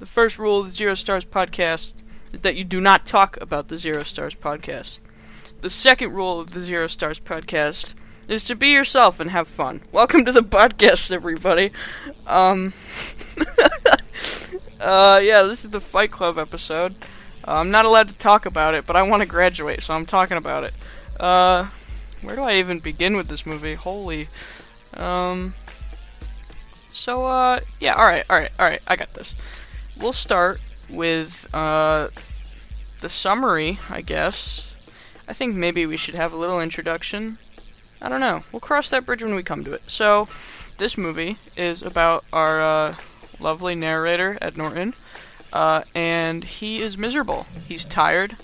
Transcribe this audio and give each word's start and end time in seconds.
The 0.00 0.06
first 0.06 0.40
rule 0.40 0.58
of 0.58 0.66
the 0.66 0.72
Zero 0.72 0.94
Stars 0.94 1.24
podcast 1.24 1.94
is 2.32 2.40
that 2.40 2.56
you 2.56 2.64
do 2.64 2.80
not 2.80 3.06
talk 3.06 3.40
about 3.40 3.68
the 3.68 3.76
Zero 3.76 4.02
Stars 4.02 4.34
podcast. 4.34 4.98
The 5.60 5.70
second 5.70 6.12
rule 6.12 6.40
of 6.40 6.50
the 6.52 6.60
Zero 6.60 6.88
Stars 6.88 7.20
podcast 7.20 7.94
is 8.26 8.42
to 8.44 8.56
be 8.56 8.72
yourself 8.72 9.20
and 9.20 9.30
have 9.30 9.46
fun. 9.46 9.82
Welcome 9.92 10.24
to 10.24 10.32
the 10.32 10.40
podcast, 10.40 11.12
everybody. 11.12 11.70
Um, 12.26 12.72
uh, 14.80 15.20
yeah, 15.22 15.42
this 15.42 15.64
is 15.64 15.70
the 15.70 15.80
Fight 15.80 16.10
Club 16.10 16.38
episode. 16.38 16.96
Uh, 17.46 17.58
I'm 17.58 17.70
not 17.70 17.84
allowed 17.84 18.08
to 18.08 18.14
talk 18.14 18.46
about 18.46 18.74
it, 18.74 18.86
but 18.86 18.96
I 18.96 19.02
want 19.02 19.20
to 19.20 19.26
graduate, 19.26 19.80
so 19.80 19.94
I'm 19.94 20.06
talking 20.06 20.36
about 20.36 20.64
it. 20.64 20.74
Uh, 21.20 21.68
where 22.20 22.34
do 22.34 22.42
I 22.42 22.54
even 22.54 22.80
begin 22.80 23.14
with 23.14 23.28
this 23.28 23.46
movie? 23.46 23.74
Holy. 23.74 24.28
Um. 24.92 25.54
So, 26.90 27.26
uh, 27.26 27.60
yeah, 27.78 27.94
alright, 27.94 28.24
alright, 28.28 28.50
alright, 28.58 28.82
I 28.88 28.96
got 28.96 29.14
this. 29.14 29.36
We'll 29.96 30.12
start 30.12 30.60
with, 30.88 31.46
uh, 31.54 32.08
the 33.00 33.08
summary, 33.08 33.78
I 33.88 34.00
guess. 34.00 34.74
I 35.28 35.32
think 35.32 35.54
maybe 35.54 35.86
we 35.86 35.96
should 35.96 36.14
have 36.14 36.32
a 36.32 36.36
little 36.36 36.60
introduction. 36.60 37.38
I 38.00 38.08
don't 38.08 38.20
know. 38.20 38.44
We'll 38.52 38.60
cross 38.60 38.90
that 38.90 39.06
bridge 39.06 39.22
when 39.22 39.34
we 39.34 39.42
come 39.42 39.64
to 39.64 39.72
it. 39.72 39.82
So, 39.86 40.28
this 40.78 40.98
movie 40.98 41.38
is 41.56 41.82
about 41.82 42.24
our, 42.32 42.60
uh, 42.60 42.94
lovely 43.38 43.74
narrator, 43.74 44.38
Ed 44.40 44.56
Norton, 44.56 44.94
uh, 45.52 45.82
and 45.94 46.44
he 46.44 46.82
is 46.82 46.98
miserable. 46.98 47.46
He's 47.66 47.84
tired, 47.84 48.36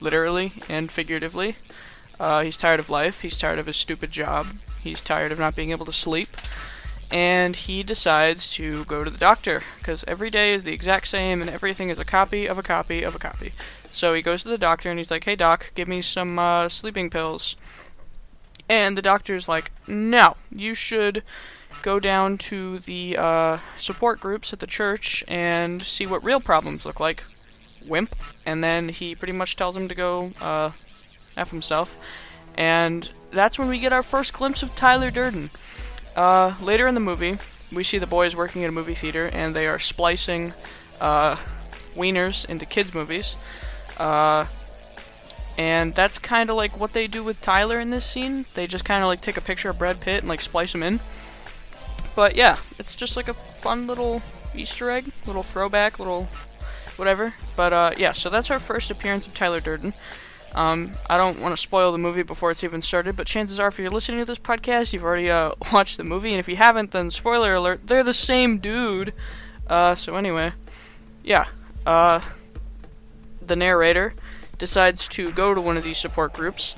literally 0.00 0.52
and 0.68 0.90
figuratively. 0.90 1.56
Uh, 2.20 2.42
he's 2.42 2.56
tired 2.56 2.80
of 2.80 2.90
life. 2.90 3.20
He's 3.20 3.36
tired 3.36 3.58
of 3.58 3.66
his 3.66 3.76
stupid 3.76 4.10
job. 4.10 4.48
He's 4.80 5.00
tired 5.00 5.32
of 5.32 5.38
not 5.38 5.56
being 5.56 5.70
able 5.70 5.86
to 5.86 5.92
sleep. 5.92 6.36
And 7.10 7.56
he 7.56 7.82
decides 7.82 8.52
to 8.54 8.84
go 8.84 9.02
to 9.02 9.10
the 9.10 9.18
doctor 9.18 9.62
because 9.78 10.04
every 10.06 10.28
day 10.28 10.52
is 10.52 10.64
the 10.64 10.74
exact 10.74 11.06
same 11.06 11.40
and 11.40 11.50
everything 11.50 11.88
is 11.88 11.98
a 11.98 12.04
copy 12.04 12.46
of 12.46 12.58
a 12.58 12.62
copy 12.62 13.02
of 13.02 13.14
a 13.14 13.18
copy. 13.18 13.54
So 13.90 14.12
he 14.12 14.20
goes 14.20 14.42
to 14.42 14.50
the 14.50 14.58
doctor 14.58 14.90
and 14.90 14.98
he's 14.98 15.10
like, 15.10 15.24
"Hey 15.24 15.34
doc, 15.34 15.72
give 15.74 15.88
me 15.88 16.02
some 16.02 16.38
uh, 16.38 16.68
sleeping 16.68 17.08
pills." 17.08 17.56
And 18.68 18.96
the 18.96 19.02
doctor's 19.02 19.48
like, 19.48 19.72
"No, 19.86 20.36
you 20.52 20.74
should 20.74 21.22
go 21.80 21.98
down 21.98 22.36
to 22.38 22.78
the 22.80 23.16
uh, 23.16 23.58
support 23.78 24.20
groups 24.20 24.52
at 24.52 24.60
the 24.60 24.66
church 24.66 25.24
and 25.26 25.80
see 25.80 26.04
what 26.06 26.24
real 26.24 26.40
problems 26.40 26.84
look 26.84 27.00
like." 27.00 27.24
Wimp. 27.86 28.14
And 28.44 28.62
then 28.62 28.90
he 28.90 29.14
pretty 29.14 29.32
much 29.32 29.56
tells 29.56 29.76
him 29.76 29.88
to 29.88 29.94
go 29.94 30.32
uh, 30.40 30.72
F 31.36 31.50
himself. 31.50 31.96
And 32.56 33.10
that's 33.30 33.58
when 33.58 33.68
we 33.68 33.78
get 33.78 33.92
our 33.92 34.02
first 34.02 34.32
glimpse 34.32 34.62
of 34.62 34.74
Tyler 34.74 35.10
Durden. 35.10 35.50
Uh, 36.18 36.52
later 36.60 36.88
in 36.88 36.94
the 36.96 37.00
movie, 37.00 37.38
we 37.70 37.84
see 37.84 37.96
the 37.96 38.06
boys 38.06 38.34
working 38.34 38.64
at 38.64 38.68
a 38.68 38.72
movie 38.72 38.94
theater 38.94 39.26
and 39.26 39.54
they 39.54 39.68
are 39.68 39.78
splicing 39.78 40.52
uh, 41.00 41.36
wieners 41.94 42.44
into 42.46 42.66
kids' 42.66 42.92
movies. 42.92 43.36
Uh, 43.98 44.44
and 45.56 45.94
that's 45.94 46.18
kind 46.18 46.50
of 46.50 46.56
like 46.56 46.76
what 46.76 46.92
they 46.92 47.06
do 47.06 47.22
with 47.22 47.40
Tyler 47.40 47.78
in 47.78 47.90
this 47.90 48.04
scene. 48.04 48.46
They 48.54 48.66
just 48.66 48.84
kind 48.84 49.04
of 49.04 49.06
like 49.06 49.20
take 49.20 49.36
a 49.36 49.40
picture 49.40 49.70
of 49.70 49.78
Brad 49.78 50.00
Pitt 50.00 50.18
and 50.18 50.28
like 50.28 50.40
splice 50.40 50.74
him 50.74 50.82
in. 50.82 50.98
But 52.16 52.34
yeah, 52.34 52.58
it's 52.80 52.96
just 52.96 53.16
like 53.16 53.28
a 53.28 53.34
fun 53.34 53.86
little 53.86 54.20
Easter 54.56 54.90
egg, 54.90 55.12
little 55.24 55.44
throwback, 55.44 56.00
little 56.00 56.28
whatever. 56.96 57.32
But 57.54 57.72
uh, 57.72 57.92
yeah, 57.96 58.10
so 58.10 58.28
that's 58.28 58.50
our 58.50 58.58
first 58.58 58.90
appearance 58.90 59.28
of 59.28 59.34
Tyler 59.34 59.60
Durden. 59.60 59.94
Um, 60.54 60.92
I 61.08 61.16
don't 61.16 61.40
want 61.40 61.54
to 61.54 61.60
spoil 61.60 61.92
the 61.92 61.98
movie 61.98 62.22
before 62.22 62.50
it's 62.50 62.64
even 62.64 62.80
started, 62.80 63.16
but 63.16 63.26
chances 63.26 63.60
are, 63.60 63.68
if 63.68 63.78
you're 63.78 63.90
listening 63.90 64.20
to 64.20 64.24
this 64.24 64.38
podcast, 64.38 64.92
you've 64.92 65.04
already 65.04 65.30
uh, 65.30 65.52
watched 65.72 65.96
the 65.96 66.04
movie, 66.04 66.32
and 66.32 66.40
if 66.40 66.48
you 66.48 66.56
haven't, 66.56 66.90
then 66.90 67.10
spoiler 67.10 67.54
alert, 67.54 67.86
they're 67.86 68.02
the 68.02 68.12
same 68.12 68.58
dude. 68.58 69.12
Uh, 69.66 69.94
so 69.94 70.16
anyway, 70.16 70.52
yeah, 71.22 71.46
uh, 71.86 72.20
the 73.46 73.56
narrator 73.56 74.14
decides 74.56 75.06
to 75.08 75.30
go 75.32 75.54
to 75.54 75.60
one 75.60 75.76
of 75.76 75.84
these 75.84 75.98
support 75.98 76.32
groups, 76.32 76.76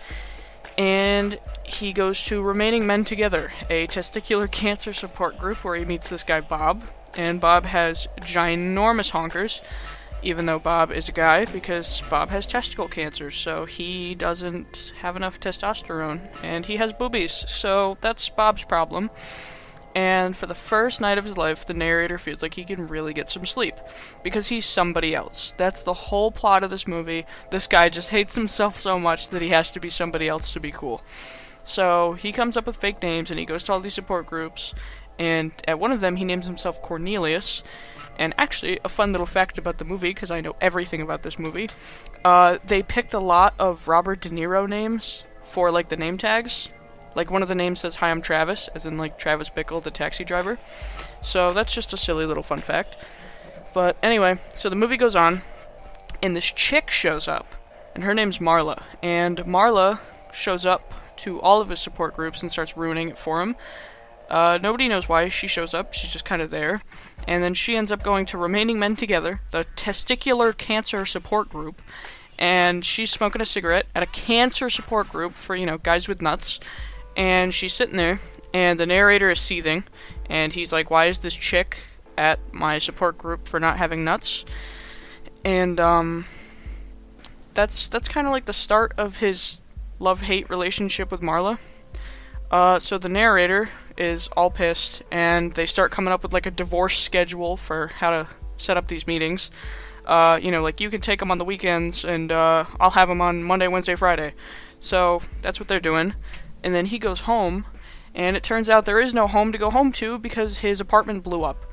and 0.77 1.39
he 1.65 1.93
goes 1.93 2.25
to 2.27 2.43
Remaining 2.43 2.87
Men 2.87 3.05
Together, 3.05 3.53
a 3.69 3.87
testicular 3.87 4.51
cancer 4.61 4.93
support 4.93 5.39
group 5.39 5.65
where 5.65 5.77
he 5.77 5.85
meets 5.85 6.11
this 6.11 6.25
guy 6.25 6.41
Bob, 6.41 6.85
and 7.15 7.41
Bob 7.41 7.67
has 7.67 8.09
ginormous 8.21 9.13
honkers 9.13 9.63
even 10.23 10.47
though 10.47 10.59
Bob 10.59 10.91
is 10.91 11.09
a 11.09 11.13
guy, 11.13 11.45
because 11.47 12.03
Bob 12.11 12.31
has 12.31 12.47
testicle 12.47 12.89
cancer, 12.89 13.31
so 13.31 13.65
he 13.65 14.15
doesn't 14.15 14.93
have 15.01 15.17
enough 15.17 15.41
testosterone, 15.41 16.21
and 16.43 16.67
he 16.67 16.77
has 16.77 16.93
boobies, 16.93 17.33
so 17.33 17.97
that's 18.01 18.29
Bob's 18.29 18.65
problem. 18.65 19.11
And 19.95 20.37
for 20.37 20.47
the 20.47 20.55
first 20.55 21.01
night 21.01 21.19
of 21.19 21.25
his 21.25 21.37
life, 21.37 21.67
the 21.67 21.75
narrator 21.75 22.17
feels 22.17 22.43
like 22.43 22.55
he 22.55 22.65
can 22.65 22.87
really 22.87 23.13
get 23.13 23.29
some 23.29 23.45
sleep 23.45 23.75
because 24.23 24.49
he's 24.49 24.65
somebody 24.65 25.15
else. 25.15 25.53
That's 25.57 25.83
the 25.83 25.95
whole 25.95 26.31
plot 26.31 26.63
of 26.63 26.71
this 26.71 26.87
movie. 26.87 27.27
This 27.51 27.67
guy 27.67 27.89
just 27.89 28.11
hates 28.11 28.37
himself 28.37 28.79
so 28.79 29.01
much 29.01 29.31
that 29.31 29.43
he 29.43 29.49
has 29.49 29.73
to 29.73 29.81
be 29.81 29.91
somebody 29.91 30.29
else 30.29 30.53
to 30.53 30.61
be 30.61 30.71
cool. 30.71 31.03
So 31.65 32.13
he 32.13 32.31
comes 32.31 32.57
up 32.57 32.67
with 32.67 32.77
fake 32.77 33.03
names 33.03 33.31
and 33.31 33.41
he 33.41 33.45
goes 33.45 33.65
to 33.65 33.73
all 33.73 33.81
these 33.81 33.95
support 33.95 34.27
groups. 34.27 34.75
And 35.19 35.53
at 35.67 35.81
one 35.81 35.91
of 35.91 36.01
them, 36.01 36.17
he 36.17 36.25
names 36.25 36.47
himself 36.47 36.81
Cornelius. 36.83 37.65
And 38.21 38.35
actually, 38.37 38.79
a 38.85 38.89
fun 38.91 39.13
little 39.13 39.27
fact 39.27 39.57
about 39.57 39.79
the 39.79 39.85
movie, 39.87 40.11
because 40.11 40.31
I 40.31 40.43
know 40.43 40.55
everything 40.61 41.01
about 41.01 41.23
this 41.23 41.39
movie, 41.39 41.71
uh, 42.23 42.59
they 42.67 42.83
picked 42.83 43.15
a 43.15 43.19
lot 43.19 43.55
of 43.59 43.89
Robert 43.89 44.21
De 44.21 44.29
Niro 44.29 44.69
names 44.69 45.25
for 45.43 45.71
like 45.71 45.89
the 45.89 45.97
name 45.97 46.19
tags. 46.19 46.69
Like 47.15 47.31
one 47.31 47.43
of 47.43 47.49
the 47.49 47.55
names 47.55 47.81
says 47.81 47.97
"Hi, 47.97 48.11
I'm 48.11 48.21
Travis," 48.21 48.69
as 48.75 48.85
in 48.85 48.99
like 48.99 49.19
Travis 49.19 49.49
Bickle, 49.49 49.83
the 49.83 49.91
taxi 49.91 50.23
driver. 50.23 50.59
So 51.23 51.55
that's 51.55 51.75
just 51.75 51.95
a 51.95 51.97
silly 51.97 52.27
little 52.27 52.43
fun 52.43 52.61
fact. 52.61 52.99
But 53.73 53.97
anyway, 54.03 54.39
so 54.53 54.69
the 54.69 54.77
movie 54.77 54.99
goes 54.99 55.17
on, 55.17 55.41
and 56.23 56.37
this 56.37 56.53
chick 56.53 56.91
shows 56.91 57.27
up, 57.27 57.55
and 57.95 58.05
her 58.05 58.13
name's 58.13 58.39
Marla. 58.39 58.83
And 59.03 59.39
Marla 59.39 59.99
shows 60.31 60.67
up 60.67 60.93
to 61.17 61.41
all 61.41 61.63
of 61.63 61.71
his 61.71 61.81
support 61.81 62.15
groups 62.15 62.43
and 62.43 62.53
starts 62.53 62.77
ruining 62.77 63.09
it 63.09 63.19
for 63.19 63.41
him. 63.41 63.57
Uh, 64.31 64.59
nobody 64.63 64.87
knows 64.87 65.09
why 65.09 65.27
she 65.29 65.49
shows 65.49 65.75
up. 65.75 65.93
She's 65.93 66.13
just 66.13 66.25
kind 66.25 66.41
of 66.41 66.51
there. 66.51 66.83
And 67.27 67.43
then 67.43 67.53
she 67.53 67.77
ends 67.77 67.91
up 67.91 68.03
going 68.03 68.27
to 68.27 68.39
Remaining 68.39 68.79
Men 68.79 68.95
Together, 68.95 69.41
the 69.51 69.67
testicular 69.75 70.57
cancer 70.57 71.05
support 71.05 71.49
group. 71.49 71.83
And 72.39 72.85
she's 72.85 73.11
smoking 73.11 73.43
a 73.43 73.45
cigarette 73.45 73.87
at 73.95 74.03
a 74.03 74.07
cancer 74.07 74.71
support 74.71 75.09
group 75.09 75.35
for, 75.35 75.57
you 75.57 75.67
know, 75.67 75.79
guys 75.79 76.09
with 76.09 76.23
nuts. 76.23 76.61
And 77.17 77.53
she's 77.53 77.75
sitting 77.75 77.97
there, 77.97 78.21
and 78.55 78.79
the 78.79 78.87
narrator 78.87 79.31
is 79.31 79.41
seething. 79.41 79.85
And 80.31 80.53
he's 80.53 80.73
like, 80.73 80.91
Why 80.91 81.07
is 81.07 81.19
this 81.19 81.35
chick 81.35 81.79
at 82.17 82.39
my 82.55 82.79
support 82.79 83.19
group 83.19 83.49
for 83.49 83.59
not 83.59 83.79
having 83.79 84.05
nuts? 84.05 84.45
And, 85.45 85.81
um, 85.81 86.25
that's, 87.53 87.89
that's 87.89 88.09
kind 88.09 88.27
of 88.27 88.33
like 88.33 88.45
the 88.45 88.53
start 88.53 88.95
of 88.97 89.19
his 89.19 89.63
love 89.99 90.23
hate 90.23 90.49
relationship 90.49 91.11
with 91.11 91.21
Marla. 91.21 91.59
Uh, 92.51 92.79
so 92.79 92.97
the 92.97 93.09
narrator 93.09 93.69
is 93.97 94.29
all 94.37 94.51
pissed, 94.51 95.03
and 95.11 95.53
they 95.53 95.67
start 95.67 95.91
coming 95.91 96.13
up 96.13 96.23
with 96.23 96.33
like 96.33 96.47
a 96.47 96.51
divorce 96.51 96.99
schedule 96.99 97.57
for 97.57 97.89
how 97.97 98.11
to 98.11 98.27
set 98.57 98.77
up 98.77 98.89
these 98.89 99.07
meetings. 99.07 99.51
Uh, 100.07 100.39
you 100.43 100.51
know, 100.51 100.63
like 100.63 100.81
you 100.81 100.91
can 100.91 101.01
take 101.01 101.21
them 101.21 101.31
on 101.31 101.39
the 101.39 101.45
weekends, 101.45 102.05
and 102.05 102.33
uh, 102.33 102.65
I'll 102.79 102.91
have 102.91 103.09
them 103.09 103.21
on 103.21 103.43
Monday, 103.43 103.69
Wednesday, 103.69 103.95
Friday. 103.95 104.35
So 104.81 105.21
that's 105.43 105.61
what 105.61 105.69
they're 105.69 105.81
doing. 105.81 106.15
And 106.63 106.75
then 106.75 106.87
he 106.87 106.99
goes 106.99 107.21
home, 107.21 107.67
and 108.15 108.37
it 108.37 108.43
turns 108.43 108.69
out 108.69 108.87
there 108.87 109.01
is 109.01 109.15
no 109.15 109.27
home 109.27 109.53
to 109.53 109.59
go 109.59 109.71
home 109.71 109.93
to 109.93 110.19
because 110.19 110.59
his 110.59 110.81
apartment 110.81 111.23
blew 111.23 111.45
up. 111.45 111.65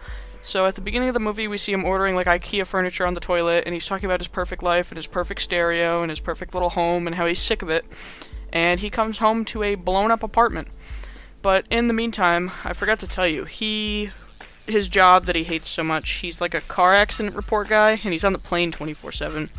So 0.42 0.66
at 0.66 0.76
the 0.76 0.82
beginning 0.82 1.10
of 1.10 1.14
the 1.14 1.20
movie, 1.20 1.48
we 1.48 1.58
see 1.58 1.74
him 1.74 1.84
ordering 1.84 2.16
like 2.16 2.28
IKEA 2.28 2.66
furniture 2.66 3.06
on 3.06 3.14
the 3.14 3.20
toilet, 3.20 3.64
and 3.66 3.74
he's 3.74 3.86
talking 3.86 4.06
about 4.06 4.20
his 4.20 4.28
perfect 4.28 4.64
life 4.64 4.92
and 4.92 4.98
his 4.98 5.08
perfect 5.08 5.42
stereo 5.42 6.02
and 6.04 6.10
his 6.10 6.20
perfect 6.20 6.54
little 6.54 6.70
home 6.70 7.08
and 7.08 7.16
how 7.16 7.26
he's 7.26 7.40
sick 7.40 7.62
of 7.62 7.70
it. 7.70 7.86
And 8.54 8.80
he 8.80 8.90
comes 8.90 9.18
home 9.18 9.44
to 9.46 9.64
a 9.64 9.76
blown 9.76 10.10
up 10.10 10.24
apartment. 10.24 10.70
But 11.48 11.66
in 11.70 11.88
the 11.88 11.94
meantime, 11.94 12.52
I 12.66 12.74
forgot 12.74 13.00
to 13.00 13.08
tell 13.08 13.26
you, 13.26 13.46
he 13.46 14.12
his 14.66 14.90
job 14.90 15.28
that 15.28 15.36
he 15.38 15.46
hates 15.46 15.70
so 15.70 15.82
much, 15.82 16.10
he's 16.16 16.42
like 16.42 16.54
a 16.54 16.60
car 16.60 16.94
accident 16.94 17.38
report 17.38 17.70
guy 17.70 17.92
and 17.92 18.12
he's 18.12 18.26
on 18.26 18.34
the 18.34 18.38
plane 18.38 18.70
24/7. 18.70 19.50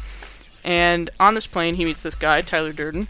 And 0.63 1.09
on 1.19 1.35
this 1.35 1.47
plane, 1.47 1.77
he 1.77 1.87
meets 1.87 2.03
this 2.03 2.15
guy, 2.15 2.43
Tyler 2.43 2.75
Durden, 2.75 3.09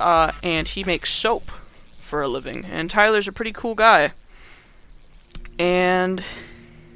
uh, 0.00 0.32
and 0.42 0.66
he 0.66 0.82
makes 0.82 1.12
soap 1.12 1.52
for 1.98 2.22
a 2.22 2.26
living. 2.26 2.64
And 2.64 2.88
Tyler's 2.88 3.28
a 3.28 3.32
pretty 3.32 3.52
cool 3.52 3.74
guy. 3.74 4.14
And 5.58 6.24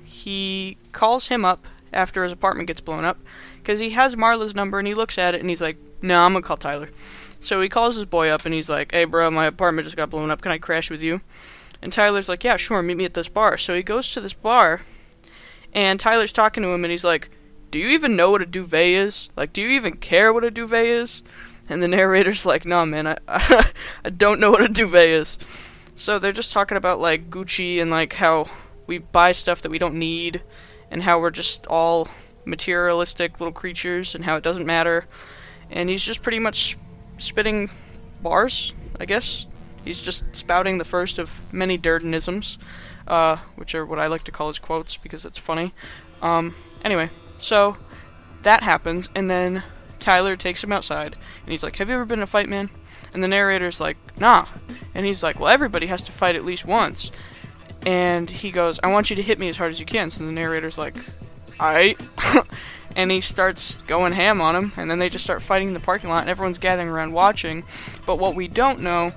he 0.05 0.79
calls 0.93 1.29
him 1.29 1.45
up 1.45 1.69
after 1.93 2.23
his 2.23 2.33
apartment 2.33 2.67
gets 2.67 2.81
blown 2.81 3.05
up 3.05 3.19
because 3.59 3.79
he 3.79 3.91
has 3.91 4.17
Marla's 4.17 4.55
number 4.55 4.79
and 4.79 4.89
he 4.89 4.95
looks 4.95 5.19
at 5.19 5.35
it 5.35 5.43
and 5.43 5.51
he's 5.51 5.61
like, 5.61 5.77
"No, 6.01 6.25
I'm 6.25 6.33
gonna 6.33 6.43
call 6.43 6.57
Tyler." 6.57 6.89
So 7.41 7.61
he 7.61 7.69
calls 7.69 7.97
his 7.97 8.05
boy 8.05 8.29
up 8.29 8.45
and 8.45 8.55
he's 8.55 8.69
like, 8.69 8.93
"Hey, 8.93 9.05
bro, 9.05 9.31
my 9.31 9.47
apartment 9.47 9.87
just 9.87 9.97
got 9.97 10.11
blown 10.11 10.31
up. 10.31 10.43
Can 10.43 10.53
I 10.53 10.59
crash 10.59 10.91
with 10.91 11.03
you?" 11.03 11.23
And 11.83 11.93
Tyler's 11.93 12.29
like, 12.29 12.45
"Yeah, 12.45 12.57
sure. 12.57 12.83
Meet 12.83 12.97
me 12.99 13.05
at 13.07 13.15
this 13.15 13.29
bar." 13.29 13.57
So 13.57 13.75
he 13.75 13.83
goes 13.83 14.11
to 14.11 14.21
this 14.21 14.35
bar, 14.35 14.83
and 15.73 15.99
Tyler's 15.99 16.33
talking 16.33 16.63
to 16.63 16.69
him 16.69 16.85
and 16.85 16.91
he's 16.91 17.05
like, 17.05 17.31
"Do 17.71 17.79
you 17.79 17.89
even 17.89 18.17
know 18.17 18.31
what 18.31 18.43
a 18.43 18.47
duvet 18.47 18.91
is? 18.91 19.31
Like, 19.37 19.53
do 19.53 19.63
you 19.63 19.71
even 19.71 19.97
care 19.97 20.33
what 20.33 20.45
a 20.45 20.51
duvet 20.51 20.87
is?" 20.87 21.23
And 21.69 21.83
the 21.83 21.89
narrator's 21.89 22.45
like, 22.45 22.65
"No, 22.67 22.85
man, 22.85 23.07
I 23.07 23.17
I 24.05 24.11
don't 24.11 24.41
know 24.41 24.51
what 24.51 24.63
a 24.63 24.69
duvet 24.69 25.09
is." 25.09 25.39
So 25.95 26.19
they're 26.19 26.33
just 26.33 26.53
talking 26.53 26.77
about 26.77 27.01
like 27.01 27.31
Gucci 27.31 27.81
and 27.81 27.91
like 27.91 28.15
how 28.15 28.47
we 28.87 28.99
buy 28.99 29.33
stuff 29.33 29.63
that 29.63 29.71
we 29.71 29.79
don't 29.79 29.95
need 29.95 30.43
and 30.91 31.03
how 31.03 31.21
we're 31.21 31.31
just 31.31 31.67
all 31.69 32.09
materialistic 32.45 33.41
little 33.41 33.53
creatures 33.53 34.15
and 34.15 34.25
how 34.25 34.37
it 34.37 34.43
doesn't 34.43 34.67
matter. 34.67 35.07
And 35.71 35.89
he's 35.89 36.05
just 36.05 36.23
pretty 36.23 36.39
much 36.39 36.77
spitting 37.21 37.71
bars, 38.23 38.75
I 38.99 39.05
guess. 39.05 39.47
He's 39.85 40.03
just 40.03 40.35
spouting 40.37 40.79
the 40.79 40.85
first 40.85 41.19
of 41.19 41.43
many 41.53 41.79
Durdenisms, 41.79 42.59
uh, 43.07 43.37
which 43.57 43.75
are 43.75 43.87
what 43.87 43.99
I 43.99 44.09
like 44.09 44.25
to 44.25 44.33
call 44.33 44.49
his 44.49 44.59
quotes 44.59 44.97
because 44.97 45.25
it's 45.25 45.39
funny. 45.39 45.73
Um, 46.21 46.55
anyway, 46.85 47.09
so 47.39 47.77
that 48.43 48.63
happens, 48.63 49.09
and 49.15 49.31
then 49.31 49.63
Tyler 49.99 50.37
takes 50.37 50.63
him 50.63 50.73
outside, 50.73 51.15
and 51.43 51.51
he's 51.51 51.63
like, 51.63 51.77
Have 51.77 51.89
you 51.89 51.95
ever 51.95 52.05
been 52.05 52.19
in 52.19 52.25
a 52.25 52.27
fight, 52.27 52.49
man? 52.49 52.71
And 53.13 53.23
the 53.23 53.29
narrator's 53.29 53.81
like, 53.81 53.97
Nah. 54.19 54.47
And 54.95 55.07
he's 55.07 55.23
like, 55.23 55.39
Well, 55.39 55.49
everybody 55.49 55.87
has 55.87 56.03
to 56.03 56.13
fight 56.13 56.37
at 56.37 56.45
least 56.45 56.65
once. 56.65 57.11
And 57.87 58.31
he 58.31 58.51
goes, 58.51 58.79
I 58.83 58.89
want 58.89 59.09
you 59.09 59.17
to 59.17 59.23
hit 59.23 59.39
me 59.39 59.49
as 59.49 59.57
hard 59.57 59.71
as 59.71 59.81
you 59.81 59.87
can. 59.87 60.11
So 60.11 60.25
the 60.25 60.33
narrator's 60.33 60.77
like, 60.79 60.97
Alright. 61.59 62.01
and 62.97 63.11
he 63.11 63.21
starts 63.21 63.77
going 63.83 64.13
ham 64.13 64.41
on 64.41 64.57
him, 64.57 64.73
and 64.77 64.91
then 64.91 64.99
they 64.99 65.09
just 65.09 65.25
start 65.25 65.43
fighting 65.43 65.69
in 65.69 65.75
the 65.75 65.81
parking 65.81 66.11
lot, 66.11 66.21
and 66.21 66.31
everyone's 66.31 66.59
gathering 66.59 66.89
around 66.89 67.13
watching. 67.13 67.65
But 68.07 68.19
what 68.19 68.35
we 68.35 68.49
don't 68.49 68.81
know 68.81 69.13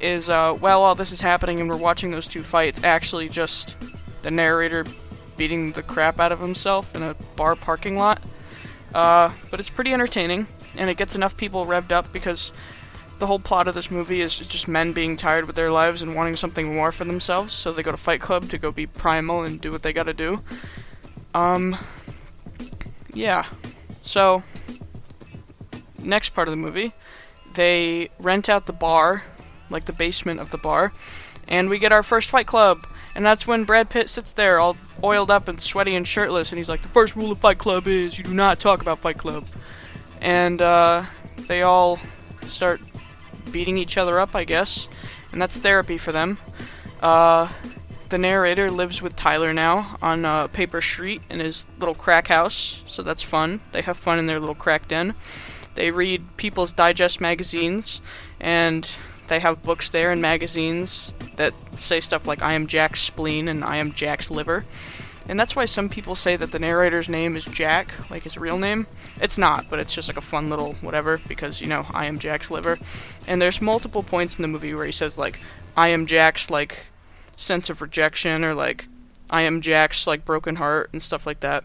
is, 0.00 0.28
uh, 0.28 0.52
while 0.54 0.82
all 0.82 0.94
this 0.94 1.12
is 1.12 1.20
happening 1.20 1.60
and 1.60 1.68
we're 1.68 1.76
watching 1.76 2.10
those 2.10 2.28
two 2.28 2.42
fights, 2.42 2.82
actually 2.84 3.28
just 3.28 3.76
the 4.22 4.30
narrator 4.30 4.84
beating 5.36 5.72
the 5.72 5.82
crap 5.82 6.20
out 6.20 6.32
of 6.32 6.40
himself 6.40 6.94
in 6.94 7.02
a 7.02 7.14
bar 7.36 7.56
parking 7.56 7.96
lot. 7.96 8.20
Uh, 8.94 9.32
but 9.50 9.58
it's 9.58 9.70
pretty 9.70 9.92
entertaining, 9.92 10.46
and 10.76 10.88
it 10.88 10.96
gets 10.96 11.14
enough 11.14 11.36
people 11.36 11.66
revved 11.66 11.92
up 11.92 12.12
because 12.12 12.52
the 13.18 13.26
whole 13.26 13.38
plot 13.38 13.68
of 13.68 13.74
this 13.74 13.90
movie 13.90 14.20
is 14.20 14.38
just 14.38 14.68
men 14.68 14.92
being 14.92 15.16
tired 15.16 15.46
with 15.46 15.56
their 15.56 15.70
lives 15.70 16.02
and 16.02 16.14
wanting 16.14 16.36
something 16.36 16.74
more 16.74 16.92
for 16.92 17.04
themselves, 17.04 17.52
so 17.52 17.72
they 17.72 17.82
go 17.82 17.90
to 17.90 17.96
Fight 17.96 18.20
Club 18.20 18.48
to 18.50 18.58
go 18.58 18.70
be 18.70 18.86
primal 18.86 19.42
and 19.42 19.60
do 19.60 19.72
what 19.72 19.82
they 19.82 19.92
gotta 19.92 20.12
do. 20.12 20.42
Um, 21.32 21.76
yeah. 23.14 23.46
So, 24.02 24.42
next 26.02 26.30
part 26.30 26.48
of 26.48 26.52
the 26.52 26.56
movie, 26.56 26.92
they 27.54 28.10
rent 28.18 28.48
out 28.48 28.66
the 28.66 28.72
bar, 28.72 29.22
like 29.70 29.84
the 29.86 29.92
basement 29.92 30.40
of 30.40 30.50
the 30.50 30.58
bar, 30.58 30.92
and 31.48 31.70
we 31.70 31.78
get 31.78 31.92
our 31.92 32.02
first 32.02 32.30
Fight 32.30 32.46
Club. 32.46 32.86
And 33.14 33.24
that's 33.24 33.46
when 33.46 33.64
Brad 33.64 33.90
Pitt 33.90 34.10
sits 34.10 34.32
there 34.32 34.58
all 34.58 34.76
oiled 35.02 35.30
up 35.30 35.46
and 35.46 35.60
sweaty 35.60 35.94
and 35.94 36.06
shirtless, 36.06 36.50
and 36.50 36.58
he's 36.58 36.68
like, 36.68 36.82
The 36.82 36.88
first 36.88 37.16
rule 37.16 37.32
of 37.32 37.38
Fight 37.38 37.58
Club 37.58 37.86
is 37.86 38.18
you 38.18 38.24
do 38.24 38.34
not 38.34 38.60
talk 38.60 38.82
about 38.82 38.98
Fight 38.98 39.18
Club. 39.18 39.46
And 40.20 40.60
uh, 40.60 41.04
they 41.46 41.62
all 41.62 41.98
start 42.42 42.80
beating 43.50 43.78
each 43.78 43.96
other 43.96 44.18
up, 44.18 44.34
I 44.34 44.44
guess, 44.44 44.88
and 45.32 45.40
that's 45.40 45.58
therapy 45.58 45.98
for 45.98 46.12
them. 46.12 46.38
Uh, 47.00 47.48
the 48.08 48.18
narrator 48.18 48.70
lives 48.70 49.00
with 49.02 49.16
Tyler 49.16 49.52
now 49.52 49.96
on 50.02 50.24
uh, 50.24 50.48
Paper 50.48 50.80
Street 50.80 51.22
in 51.30 51.40
his 51.40 51.66
little 51.78 51.94
crack 51.94 52.28
house, 52.28 52.82
so 52.86 53.02
that's 53.02 53.22
fun. 53.22 53.60
They 53.72 53.82
have 53.82 53.96
fun 53.96 54.18
in 54.18 54.26
their 54.26 54.40
little 54.40 54.54
crack 54.54 54.88
den. 54.88 55.14
They 55.74 55.90
read 55.90 56.36
People's 56.36 56.72
Digest 56.72 57.20
magazines, 57.20 58.00
and 58.40 58.88
they 59.28 59.40
have 59.40 59.62
books 59.62 59.88
there 59.88 60.12
and 60.12 60.20
magazines 60.20 61.14
that 61.36 61.54
say 61.78 62.00
stuff 62.00 62.26
like 62.26 62.42
I 62.42 62.52
am 62.52 62.66
Jack's 62.66 63.00
spleen 63.00 63.48
and 63.48 63.64
I 63.64 63.76
am 63.76 63.92
Jack's 63.92 64.30
liver. 64.30 64.64
And 65.26 65.40
that's 65.40 65.56
why 65.56 65.64
some 65.64 65.88
people 65.88 66.14
say 66.14 66.36
that 66.36 66.52
the 66.52 66.58
narrator's 66.58 67.08
name 67.08 67.34
is 67.34 67.46
Jack, 67.46 67.88
like 68.10 68.24
his 68.24 68.36
real 68.36 68.58
name. 68.58 68.86
It's 69.22 69.38
not, 69.38 69.70
but 69.70 69.78
it's 69.78 69.94
just 69.94 70.08
like 70.08 70.18
a 70.18 70.22
fun 70.22 70.50
little 70.50 70.74
whatever 70.74 71.18
because, 71.26 71.62
you 71.62 71.66
know, 71.66 71.86
I 71.94 72.06
am 72.06 72.18
Jack's 72.18 72.50
liver. 72.50 72.78
And 73.26 73.40
there's 73.40 73.62
multiple 73.62 74.02
points 74.02 74.36
in 74.36 74.42
the 74.42 74.48
movie 74.48 74.74
where 74.74 74.84
he 74.84 74.92
says, 74.92 75.16
like, 75.16 75.40
I 75.76 75.88
am 75.88 76.04
Jack's, 76.04 76.50
like, 76.50 76.88
sense 77.36 77.70
of 77.70 77.82
rejection 77.82 78.44
or, 78.44 78.54
like, 78.54 78.88
I 79.30 79.42
am 79.42 79.60
Jack's, 79.60 80.06
like, 80.06 80.24
broken 80.24 80.56
heart 80.56 80.90
and 80.92 81.00
stuff 81.02 81.26
like 81.26 81.40
that. 81.40 81.64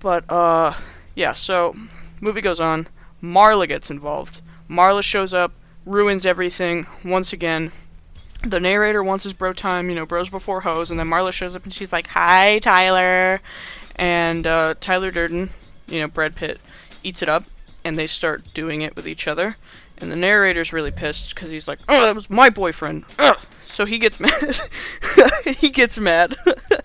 But, 0.00 0.24
uh, 0.28 0.74
yeah, 1.14 1.32
so, 1.32 1.74
movie 2.20 2.40
goes 2.40 2.60
on. 2.60 2.88
Marla 3.22 3.68
gets 3.68 3.90
involved. 3.90 4.42
Marla 4.68 5.02
shows 5.02 5.32
up, 5.32 5.52
ruins 5.86 6.26
everything 6.26 6.86
once 7.04 7.32
again. 7.32 7.70
The 8.44 8.58
narrator 8.58 9.04
wants 9.04 9.24
his 9.24 9.32
bro 9.32 9.52
time, 9.52 9.88
you 9.88 9.94
know, 9.94 10.06
bros 10.06 10.28
before 10.28 10.62
hoes, 10.62 10.90
and 10.90 10.98
then 10.98 11.08
Marla 11.08 11.32
shows 11.32 11.54
up 11.54 11.62
and 11.62 11.72
she's 11.72 11.92
like, 11.92 12.08
"Hi, 12.08 12.58
Tyler," 12.58 13.40
and 13.94 14.46
uh, 14.46 14.74
Tyler 14.80 15.12
Durden, 15.12 15.50
you 15.86 16.00
know, 16.00 16.08
Brad 16.08 16.34
Pitt, 16.34 16.60
eats 17.04 17.22
it 17.22 17.28
up, 17.28 17.44
and 17.84 17.96
they 17.96 18.08
start 18.08 18.52
doing 18.52 18.82
it 18.82 18.96
with 18.96 19.06
each 19.06 19.28
other. 19.28 19.56
And 19.98 20.10
the 20.10 20.16
narrator's 20.16 20.72
really 20.72 20.90
pissed 20.90 21.34
because 21.34 21.52
he's 21.52 21.68
like, 21.68 21.78
"Oh, 21.88 22.04
that 22.04 22.16
was 22.16 22.28
my 22.28 22.50
boyfriend." 22.50 23.04
Ugh. 23.20 23.38
So 23.72 23.86
he 23.86 23.98
gets 23.98 24.20
mad. 24.20 24.60
he 25.46 25.70
gets 25.70 25.98
mad, 25.98 26.36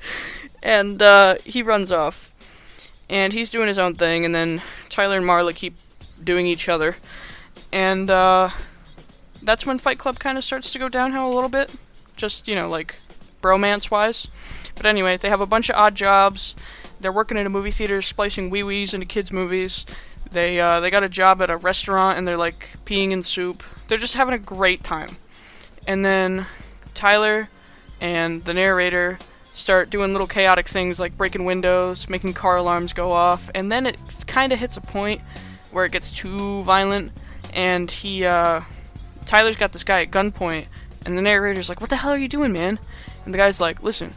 and 0.64 1.02
uh, 1.02 1.36
he 1.44 1.62
runs 1.62 1.92
off. 1.92 2.34
And 3.10 3.32
he's 3.34 3.50
doing 3.50 3.68
his 3.68 3.78
own 3.78 3.96
thing, 3.96 4.26
and 4.26 4.34
then 4.34 4.62
Tyler 4.90 5.18
and 5.18 5.26
Marla 5.26 5.54
keep 5.54 5.76
doing 6.24 6.46
each 6.46 6.68
other, 6.68 6.96
and 7.72 8.10
uh, 8.10 8.50
that's 9.44 9.66
when 9.66 9.80
Fight 9.80 10.00
Club 10.00 10.20
kind 10.20 10.38
of 10.38 10.44
starts 10.44 10.72
to 10.74 10.80
go 10.80 10.90
downhill 10.90 11.28
a 11.28 11.34
little 11.34 11.50
bit. 11.50 11.70
Just, 12.16 12.48
you 12.48 12.56
know, 12.56 12.70
like 12.70 13.00
bromance 13.42 13.92
wise. 13.92 14.28
But 14.76 14.86
anyway, 14.86 15.18
they 15.18 15.30
have 15.30 15.42
a 15.42 15.46
bunch 15.46 15.70
of 15.70 15.76
odd 15.76 15.96
jobs. 15.96 16.56
They're 17.00 17.12
working 17.12 17.38
at 17.38 17.46
a 17.46 17.50
movie 17.50 17.72
theater, 17.72 18.02
splicing 18.02 18.50
wee 18.50 18.64
wees 18.64 18.94
into 18.94 19.06
kids' 19.06 19.32
movies. 19.32 19.86
They 20.32 20.60
uh, 20.60 20.80
they 20.80 20.90
got 20.90 21.04
a 21.04 21.10
job 21.10 21.42
at 21.42 21.50
a 21.50 21.58
restaurant 21.58 22.18
and 22.18 22.28
they're 22.28 22.38
like 22.38 22.78
peeing 22.86 23.12
in 23.12 23.22
soup. 23.22 23.64
They're 23.88 23.98
just 23.98 24.16
having 24.16 24.34
a 24.34 24.40
great 24.40 24.84
time. 24.84 25.18
And 25.86 26.04
then 26.04 26.46
Tyler 26.98 27.50
and 28.02 28.44
the 28.44 28.54
narrator 28.54 29.18
start 29.54 29.90
doing 29.90 30.12
little 30.12 30.28
chaotic 30.28 30.68
things 30.68 31.00
like 31.00 31.18
breaking 31.18 31.46
windows, 31.46 32.10
making 32.10 32.34
car 32.34 32.58
alarms 32.58 32.94
go 32.94 33.12
off, 33.12 33.50
and 33.56 33.72
then 33.72 33.86
it 33.88 33.98
kind 34.28 34.52
of 34.52 34.60
hits 34.60 34.78
a 34.78 34.82
point 34.82 35.22
where 35.72 35.86
it 35.86 35.92
gets 35.92 36.12
too 36.12 36.64
violent, 36.64 37.12
and 37.54 37.90
he 37.90 38.26
uh, 38.26 38.62
Tyler's 39.26 39.56
got 39.56 39.72
this 39.72 39.84
guy 39.84 40.02
at 40.02 40.12
gunpoint, 40.12 40.68
and 41.06 41.18
the 41.18 41.22
narrator's 41.22 41.70
like, 41.70 41.82
"What 41.82 41.90
the 41.90 41.98
hell 41.98 42.12
are 42.12 42.18
you 42.18 42.28
doing, 42.28 42.54
man?" 42.54 42.80
And 43.26 43.34
the 43.34 43.38
guy's 43.38 43.60
like, 43.60 43.82
"Listen." 43.82 44.12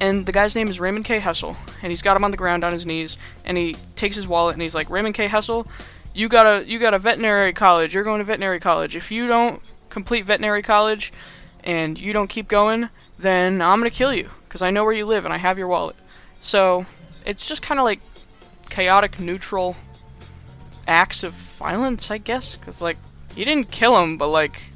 And 0.00 0.26
the 0.26 0.32
guy's 0.32 0.56
name 0.56 0.68
is 0.68 0.80
Raymond 0.80 1.04
K. 1.04 1.20
Hessel, 1.20 1.56
and 1.80 1.92
he's 1.92 2.02
got 2.02 2.16
him 2.16 2.24
on 2.24 2.32
the 2.32 2.36
ground 2.36 2.64
on 2.64 2.72
his 2.72 2.84
knees, 2.84 3.16
and 3.44 3.56
he 3.56 3.76
takes 3.94 4.16
his 4.16 4.26
wallet 4.26 4.54
and 4.54 4.62
he's 4.62 4.74
like, 4.74 4.90
"Raymond 4.90 5.14
K. 5.14 5.28
Hessel, 5.28 5.66
you 6.12 6.28
got 6.28 6.46
a 6.46 6.66
you 6.66 6.78
got 6.78 6.94
a 6.94 6.98
veterinary 6.98 7.52
college. 7.52 7.94
You're 7.94 8.04
going 8.04 8.18
to 8.18 8.24
veterinary 8.24 8.58
college. 8.58 8.96
If 8.96 9.12
you 9.12 9.28
don't 9.28 9.62
complete 9.90 10.24
veterinary 10.24 10.62
college, 10.62 11.12
and 11.66 11.98
you 11.98 12.14
don't 12.14 12.28
keep 12.28 12.48
going, 12.48 12.88
then 13.18 13.60
I'm 13.60 13.78
gonna 13.80 13.90
kill 13.90 14.14
you 14.14 14.30
because 14.48 14.62
I 14.62 14.70
know 14.70 14.84
where 14.84 14.94
you 14.94 15.04
live 15.04 15.26
and 15.26 15.34
I 15.34 15.36
have 15.36 15.58
your 15.58 15.68
wallet." 15.68 15.96
So 16.40 16.86
it's 17.26 17.46
just 17.46 17.60
kind 17.60 17.78
of 17.78 17.84
like 17.84 18.00
chaotic, 18.70 19.20
neutral 19.20 19.76
acts 20.86 21.22
of 21.22 21.32
violence, 21.32 22.10
I 22.10 22.18
guess, 22.18 22.56
because 22.56 22.80
like 22.80 22.96
he 23.34 23.44
didn't 23.44 23.70
kill 23.70 24.00
him, 24.02 24.16
but 24.16 24.28
like 24.28 24.70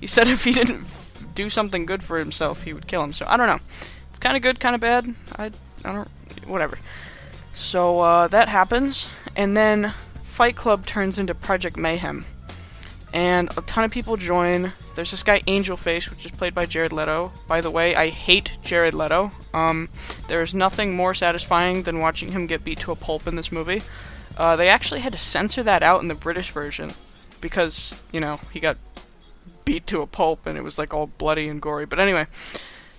he 0.00 0.06
said 0.06 0.28
if 0.36 0.44
he 0.44 0.52
didn't 0.52 0.86
do 1.34 1.48
something 1.48 1.86
good 1.86 2.02
for 2.02 2.18
himself, 2.18 2.62
he 2.62 2.72
would 2.72 2.86
kill 2.86 3.02
him. 3.02 3.12
So 3.12 3.24
I 3.28 3.36
don't 3.36 3.46
know. 3.46 3.60
It's 4.10 4.18
kind 4.18 4.36
of 4.36 4.42
good, 4.42 4.60
kind 4.60 4.74
of 4.74 4.80
bad. 4.80 5.14
I 5.36 5.46
I 5.84 5.92
don't 5.92 6.08
whatever. 6.46 6.78
So 7.52 8.00
uh, 8.00 8.28
that 8.28 8.48
happens, 8.48 9.12
and 9.36 9.56
then 9.56 9.92
Fight 10.22 10.56
Club 10.56 10.86
turns 10.86 11.18
into 11.18 11.34
Project 11.34 11.76
Mayhem, 11.76 12.24
and 13.12 13.50
a 13.56 13.62
ton 13.62 13.84
of 13.84 13.90
people 13.90 14.16
join. 14.16 14.72
There's 14.94 15.10
this 15.10 15.22
guy 15.22 15.42
Angel 15.46 15.76
Face, 15.76 16.10
which 16.10 16.24
is 16.24 16.30
played 16.30 16.54
by 16.54 16.66
Jared 16.66 16.92
Leto. 16.92 17.32
By 17.46 17.60
the 17.60 17.70
way, 17.70 17.94
I 17.94 18.08
hate 18.08 18.58
Jared 18.62 18.94
Leto. 18.94 19.32
Um, 19.54 19.88
there's 20.28 20.54
nothing 20.54 20.94
more 20.94 21.14
satisfying 21.14 21.82
than 21.82 21.98
watching 21.98 22.32
him 22.32 22.46
get 22.46 22.64
beat 22.64 22.80
to 22.80 22.92
a 22.92 22.96
pulp 22.96 23.26
in 23.26 23.36
this 23.36 23.52
movie. 23.52 23.82
Uh, 24.36 24.56
they 24.56 24.68
actually 24.68 25.00
had 25.00 25.12
to 25.12 25.18
censor 25.18 25.62
that 25.62 25.82
out 25.82 26.02
in 26.02 26.08
the 26.08 26.14
British 26.14 26.50
version 26.50 26.92
because 27.40 27.94
you 28.12 28.20
know 28.20 28.38
he 28.52 28.60
got 28.60 28.78
beat 29.64 29.86
to 29.86 30.00
a 30.00 30.06
pulp 30.06 30.46
and 30.46 30.56
it 30.56 30.62
was 30.62 30.78
like 30.78 30.94
all 30.94 31.06
bloody 31.06 31.48
and 31.48 31.60
gory. 31.60 31.86
But 31.86 32.00
anyway, 32.00 32.26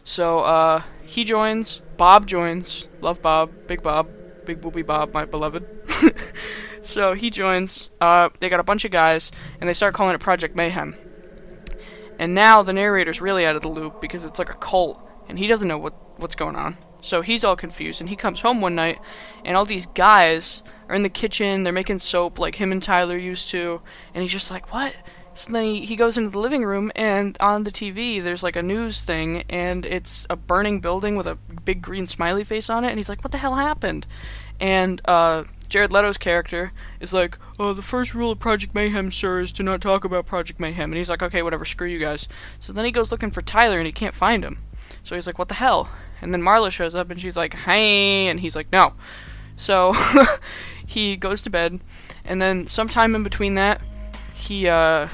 so 0.04 0.40
uh, 0.40 0.82
he 1.04 1.24
joins. 1.24 1.82
Bob 1.98 2.28
joins. 2.28 2.88
Love 3.02 3.22
Bob. 3.22 3.52
Big 3.68 3.82
Bob. 3.82 4.10
Big 4.46 4.62
Booby 4.62 4.82
Bob, 4.82 5.14
my 5.14 5.26
beloved. 5.26 5.66
so 6.84 7.14
he 7.14 7.30
joins. 7.30 7.92
Uh, 8.00 8.30
they 8.40 8.50
got 8.50 8.60
a 8.60 8.64
bunch 8.64 8.86
of 8.86 8.92
guys 8.92 9.32
and 9.60 9.70
they 9.70 9.74
start 9.74 9.94
calling 9.94 10.16
it 10.16 10.22
Project 10.22 10.56
Mayhem. 10.56 10.96
And 12.20 12.36
now 12.36 12.62
the 12.62 12.74
narrator's 12.74 13.22
really 13.22 13.46
out 13.46 13.56
of 13.56 13.62
the 13.62 13.70
loop 13.70 14.00
because 14.00 14.24
it's 14.24 14.40
like 14.40 14.50
a 14.50 14.58
cult 14.58 15.04
and 15.28 15.40
he 15.40 15.48
doesn't 15.48 15.68
know 15.68 15.78
what 15.78 15.94
what's 16.20 16.36
going 16.36 16.56
on. 16.56 16.78
So 17.02 17.22
he's 17.22 17.44
all 17.44 17.56
confused 17.56 18.00
and 18.00 18.10
he 18.10 18.16
comes 18.16 18.42
home 18.42 18.62
one 18.62 18.76
night 18.76 19.00
and 19.44 19.58
all 19.58 19.66
these 19.66 19.88
guys 19.88 20.64
are 20.88 20.96
in 20.96 21.04
the 21.04 21.10
kitchen, 21.10 21.64
they're 21.64 21.74
making 21.74 22.00
soap 22.00 22.40
like 22.40 22.56
him 22.56 22.72
and 22.72 22.82
Tyler 22.82 23.18
used 23.18 23.50
to, 23.50 23.82
and 24.14 24.22
he's 24.22 24.32
just 24.32 24.52
like, 24.52 24.74
"What?" 24.74 24.94
So 25.34 25.52
then 25.52 25.64
he, 25.64 25.86
he 25.86 25.96
goes 25.96 26.18
into 26.18 26.30
the 26.30 26.40
living 26.40 26.64
room, 26.64 26.92
and 26.96 27.36
on 27.40 27.64
the 27.64 27.72
TV, 27.72 28.22
there's 28.22 28.44
like 28.44 28.56
a 28.56 28.62
news 28.62 29.02
thing, 29.02 29.44
and 29.50 29.86
it's 29.86 30.28
a 30.30 30.36
burning 30.36 30.80
building 30.80 31.16
with 31.16 31.26
a 31.26 31.36
big 31.66 31.82
green 31.82 32.06
smiley 32.06 32.44
face 32.44 32.70
on 32.70 32.86
it, 32.86 32.90
and 32.90 33.00
he's 33.00 33.10
like, 33.10 33.24
What 33.24 33.32
the 33.32 33.40
hell 33.40 33.56
happened? 33.56 34.06
And 34.60 35.02
uh, 35.06 35.46
Jared 35.74 35.92
Leto's 35.92 36.20
character 36.20 36.72
is 37.00 37.14
like, 37.14 37.38
Oh, 37.60 37.74
the 37.74 37.82
first 37.82 38.14
rule 38.14 38.32
of 38.32 38.40
Project 38.40 38.76
Mayhem, 38.76 39.12
sir, 39.12 39.40
is 39.40 39.52
to 39.54 39.64
not 39.64 39.82
talk 39.82 40.06
about 40.06 40.28
Project 40.28 40.60
Mayhem. 40.60 40.92
And 40.92 40.98
he's 40.98 41.10
like, 41.10 41.24
Okay, 41.24 41.42
whatever, 41.42 41.66
screw 41.66 41.88
you 41.88 42.00
guys. 42.00 42.28
So 42.60 42.72
then 42.74 42.86
he 42.86 42.92
goes 42.92 43.12
looking 43.12 43.32
for 43.32 43.42
Tyler, 43.42 43.80
and 43.80 43.88
he 43.88 43.92
can't 43.92 44.14
find 44.14 44.46
him. 44.46 44.60
So 45.04 45.16
he's 45.16 45.26
like, 45.26 45.40
What 45.40 45.48
the 45.48 45.56
hell? 45.56 45.90
And 46.24 46.34
then 46.34 46.42
Marla 46.42 46.72
shows 46.72 46.96
up 46.96 47.12
and 47.12 47.20
she's 47.20 47.36
like, 47.36 47.54
hey, 47.54 48.28
and 48.28 48.40
he's 48.40 48.56
like, 48.56 48.72
no. 48.72 48.94
So 49.58 49.94
he 50.86 51.18
goes 51.18 51.42
to 51.42 51.50
bed, 51.50 51.82
and 52.24 52.42
then 52.42 52.66
sometime 52.66 53.14
in 53.14 53.24
between 53.24 53.56
that, 53.56 53.82
he, 54.34 54.70
uh, 54.70 55.10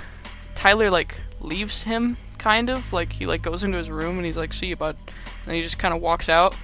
Tyler, 0.53 0.91
like, 0.91 1.15
leaves 1.41 1.81
him, 1.83 2.15
kind 2.37 2.69
of. 2.69 2.93
Like, 2.93 3.11
he, 3.11 3.25
like, 3.25 3.41
goes 3.41 3.63
into 3.63 3.77
his 3.77 3.89
room 3.89 4.17
and 4.17 4.25
he's 4.25 4.37
like, 4.37 4.53
see 4.53 4.67
you, 4.67 4.75
bud. 4.75 4.97
And 5.45 5.55
he 5.55 5.63
just 5.63 5.79
kind 5.79 5.95
of 5.95 5.99
walks 5.99 6.29
out. 6.29 6.55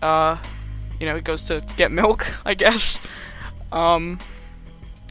Uh, 0.00 0.38
you 1.00 1.06
know, 1.06 1.14
he 1.14 1.20
goes 1.20 1.42
to 1.44 1.64
get 1.76 1.90
milk, 1.90 2.26
I 2.44 2.54
guess. 2.54 3.00
Um, 3.72 4.18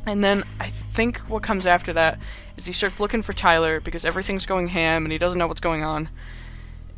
and 0.05 0.23
then 0.23 0.43
I 0.59 0.69
think 0.69 1.19
what 1.19 1.43
comes 1.43 1.65
after 1.65 1.93
that 1.93 2.19
is 2.57 2.65
he 2.65 2.73
starts 2.73 2.99
looking 2.99 3.21
for 3.21 3.33
Tyler 3.33 3.79
because 3.79 4.05
everything's 4.05 4.45
going 4.45 4.67
ham 4.67 5.05
and 5.05 5.11
he 5.11 5.17
doesn't 5.17 5.39
know 5.39 5.47
what's 5.47 5.61
going 5.61 5.83
on. 5.83 6.09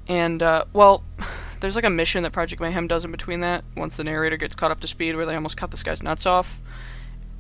And, 0.08 0.42
uh, 0.44 0.66
well, 0.74 1.04
there's 1.60 1.76
like 1.76 1.86
a 1.86 1.90
mission 1.90 2.24
that 2.24 2.32
Project 2.32 2.62
Mayhem 2.62 2.88
does 2.88 3.06
in 3.06 3.12
between 3.12 3.40
that 3.42 3.64
once 3.76 3.98
the 3.98 4.04
narrator 4.04 4.38
gets 4.38 4.56
caught 4.56 4.72
up 4.72 4.80
to 4.82 4.88
speed 4.88 5.16
where 5.16 5.26
they 5.26 5.36
almost 5.36 5.58
cut 5.58 5.72
this 5.72 5.84
guy's 5.84 6.04
nuts 6.04 6.26
off. 6.26 6.62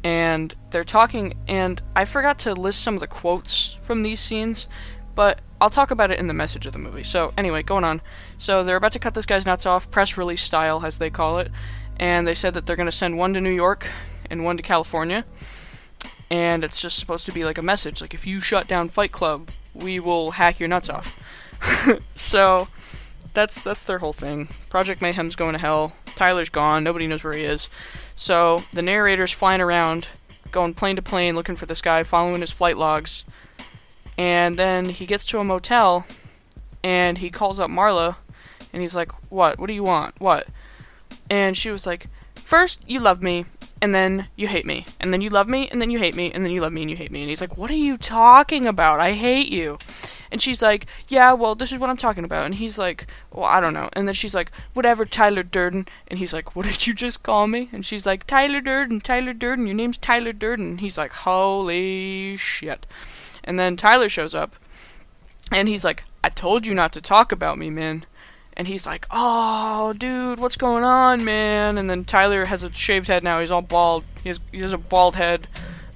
And 0.03 0.53
they're 0.69 0.83
talking, 0.83 1.33
and 1.47 1.81
I 1.95 2.05
forgot 2.05 2.39
to 2.39 2.53
list 2.53 2.81
some 2.81 2.93
of 2.93 2.99
the 2.99 3.07
quotes 3.07 3.77
from 3.81 4.03
these 4.03 4.19
scenes, 4.19 4.67
but 5.17 5.41
I'll 5.59 5.71
talk 5.71 5.89
about 5.89 6.11
it 6.11 6.19
in 6.19 6.27
the 6.27 6.33
message 6.35 6.67
of 6.67 6.73
the 6.73 6.79
movie. 6.79 7.01
So, 7.01 7.33
anyway, 7.35 7.63
going 7.63 7.83
on. 7.83 8.01
So, 8.37 8.63
they're 8.63 8.75
about 8.75 8.93
to 8.93 8.99
cut 8.99 9.15
this 9.15 9.25
guy's 9.25 9.47
nuts 9.47 9.65
off, 9.65 9.89
press 9.89 10.15
release 10.15 10.43
style, 10.43 10.85
as 10.85 10.99
they 10.99 11.09
call 11.09 11.39
it, 11.39 11.51
and 11.99 12.27
they 12.27 12.35
said 12.35 12.53
that 12.53 12.67
they're 12.67 12.75
going 12.75 12.85
to 12.85 12.91
send 12.91 13.17
one 13.17 13.33
to 13.33 13.41
New 13.41 13.49
York 13.49 13.91
and 14.29 14.45
one 14.45 14.57
to 14.57 14.63
California. 14.63 15.25
And 16.29 16.63
it's 16.63 16.79
just 16.79 16.99
supposed 16.99 17.25
to 17.25 17.31
be 17.31 17.45
like 17.45 17.57
a 17.57 17.63
message 17.63 17.99
like, 17.99 18.13
if 18.13 18.27
you 18.27 18.39
shut 18.39 18.67
down 18.67 18.89
Fight 18.89 19.11
Club, 19.11 19.49
we 19.73 19.99
will 19.99 20.31
hack 20.31 20.59
your 20.59 20.69
nuts 20.69 20.87
off. 20.87 21.17
so, 22.15 22.67
that's 23.33 23.63
that's 23.63 23.83
their 23.85 23.97
whole 23.97 24.13
thing. 24.13 24.49
Project 24.69 25.01
Mayhem's 25.01 25.35
going 25.35 25.53
to 25.53 25.59
hell. 25.59 25.93
Tyler's 26.15 26.49
gone. 26.49 26.83
Nobody 26.83 27.07
knows 27.07 27.23
where 27.23 27.33
he 27.33 27.43
is. 27.43 27.69
So 28.15 28.63
the 28.73 28.83
narrator's 28.83 29.31
flying 29.31 29.61
around, 29.61 30.09
going 30.51 30.75
plane 30.75 30.95
to 30.95 31.01
plane, 31.01 31.35
looking 31.35 31.55
for 31.55 31.65
this 31.65 31.81
guy, 31.81 32.03
following 32.03 32.41
his 32.41 32.51
flight 32.51 32.77
logs. 32.77 33.25
And 34.17 34.57
then 34.57 34.85
he 34.89 35.05
gets 35.05 35.25
to 35.25 35.39
a 35.39 35.43
motel, 35.43 36.05
and 36.83 37.17
he 37.17 37.29
calls 37.29 37.59
up 37.59 37.69
Marla, 37.69 38.15
and 38.73 38.81
he's 38.81 38.95
like, 38.95 39.11
"What? 39.31 39.59
What 39.59 39.67
do 39.67 39.73
you 39.73 39.83
want? 39.83 40.19
What?" 40.19 40.47
And 41.29 41.55
she 41.55 41.69
was 41.69 41.85
like, 41.85 42.07
First, 42.35 42.81
you 42.87 42.99
love 42.99 43.21
me, 43.21 43.45
and 43.81 43.93
then 43.93 44.27
you 44.35 44.47
hate 44.47 44.65
me, 44.65 44.85
and 44.99 45.11
then 45.11 45.21
you 45.21 45.29
love 45.29 45.47
me, 45.47 45.67
and 45.69 45.81
then 45.81 45.91
you 45.91 45.99
hate 45.99 46.15
me, 46.15 46.31
and 46.31 46.43
then 46.43 46.51
you 46.51 46.61
love 46.61 46.71
me 46.71 46.81
and 46.81 46.89
you 46.89 46.97
hate 46.97 47.11
me." 47.11 47.21
And 47.21 47.29
he's 47.29 47.41
like, 47.41 47.57
"What 47.57 47.69
are 47.71 47.75
you 47.75 47.97
talking 47.97 48.67
about? 48.67 48.99
I 48.99 49.13
hate 49.13 49.51
you." 49.51 49.77
And 50.31 50.41
she's 50.41 50.61
like, 50.61 50.85
Yeah, 51.07 51.33
well, 51.33 51.55
this 51.55 51.71
is 51.71 51.79
what 51.79 51.89
I'm 51.89 51.97
talking 51.97 52.23
about. 52.23 52.45
And 52.45 52.55
he's 52.55 52.77
like, 52.77 53.07
Well, 53.31 53.45
I 53.45 53.61
don't 53.61 53.73
know. 53.73 53.89
And 53.93 54.07
then 54.07 54.13
she's 54.13 54.35
like, 54.35 54.51
Whatever, 54.73 55.05
Tyler 55.05 55.43
Durden. 55.43 55.87
And 56.07 56.19
he's 56.19 56.33
like, 56.33 56.55
What 56.55 56.65
did 56.65 56.87
you 56.87 56.93
just 56.93 57.23
call 57.23 57.47
me? 57.47 57.69
And 57.71 57.85
she's 57.85 58.05
like, 58.05 58.27
Tyler 58.27 58.61
Durden, 58.61 59.01
Tyler 59.01 59.33
Durden, 59.33 59.67
your 59.67 59.75
name's 59.75 59.97
Tyler 59.97 60.33
Durden. 60.33 60.67
And 60.67 60.81
he's 60.81 60.97
like, 60.97 61.13
Holy 61.13 62.35
shit. 62.37 62.85
And 63.47 63.57
then 63.57 63.77
Tyler 63.77 64.09
shows 64.09 64.35
up, 64.35 64.55
and 65.51 65.67
he's 65.67 65.85
like, 65.85 66.03
I 66.23 66.29
told 66.29 66.67
you 66.67 66.75
not 66.75 66.91
to 66.93 67.01
talk 67.01 67.31
about 67.31 67.57
me, 67.57 67.69
man. 67.69 68.03
And 68.53 68.67
he's 68.67 68.85
like, 68.85 69.07
Oh, 69.09 69.93
dude, 69.93 70.39
what's 70.39 70.57
going 70.57 70.83
on, 70.83 71.23
man? 71.23 71.77
And 71.77 71.89
then 71.89 72.03
Tyler 72.03 72.45
has 72.45 72.63
a 72.63 72.73
shaved 72.73 73.07
head 73.07 73.23
now. 73.23 73.39
He's 73.39 73.51
all 73.51 73.61
bald. 73.61 74.03
He 74.21 74.29
has, 74.29 74.41
he 74.51 74.59
has 74.59 74.73
a 74.73 74.77
bald 74.77 75.15
head. 75.15 75.47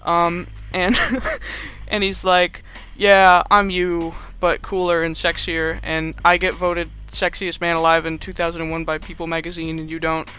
Um, 0.04 0.48
and, 0.72 0.98
and 1.90 2.04
he's 2.04 2.24
like, 2.24 2.64
yeah, 2.96 3.44
I'm 3.52 3.70
you, 3.70 4.14
but 4.40 4.62
cooler 4.62 5.04
and 5.04 5.16
sexier, 5.16 5.80
and 5.84 6.16
I 6.24 6.38
get 6.38 6.54
voted 6.54 6.90
sexiest 7.08 7.60
man 7.60 7.76
alive 7.76 8.06
in 8.06 8.20
2001 8.20 8.86
by 8.86 8.98
People 8.98 9.28
magazine, 9.28 9.80
and 9.80 9.90
you 9.90 10.00
don't. 10.00 10.30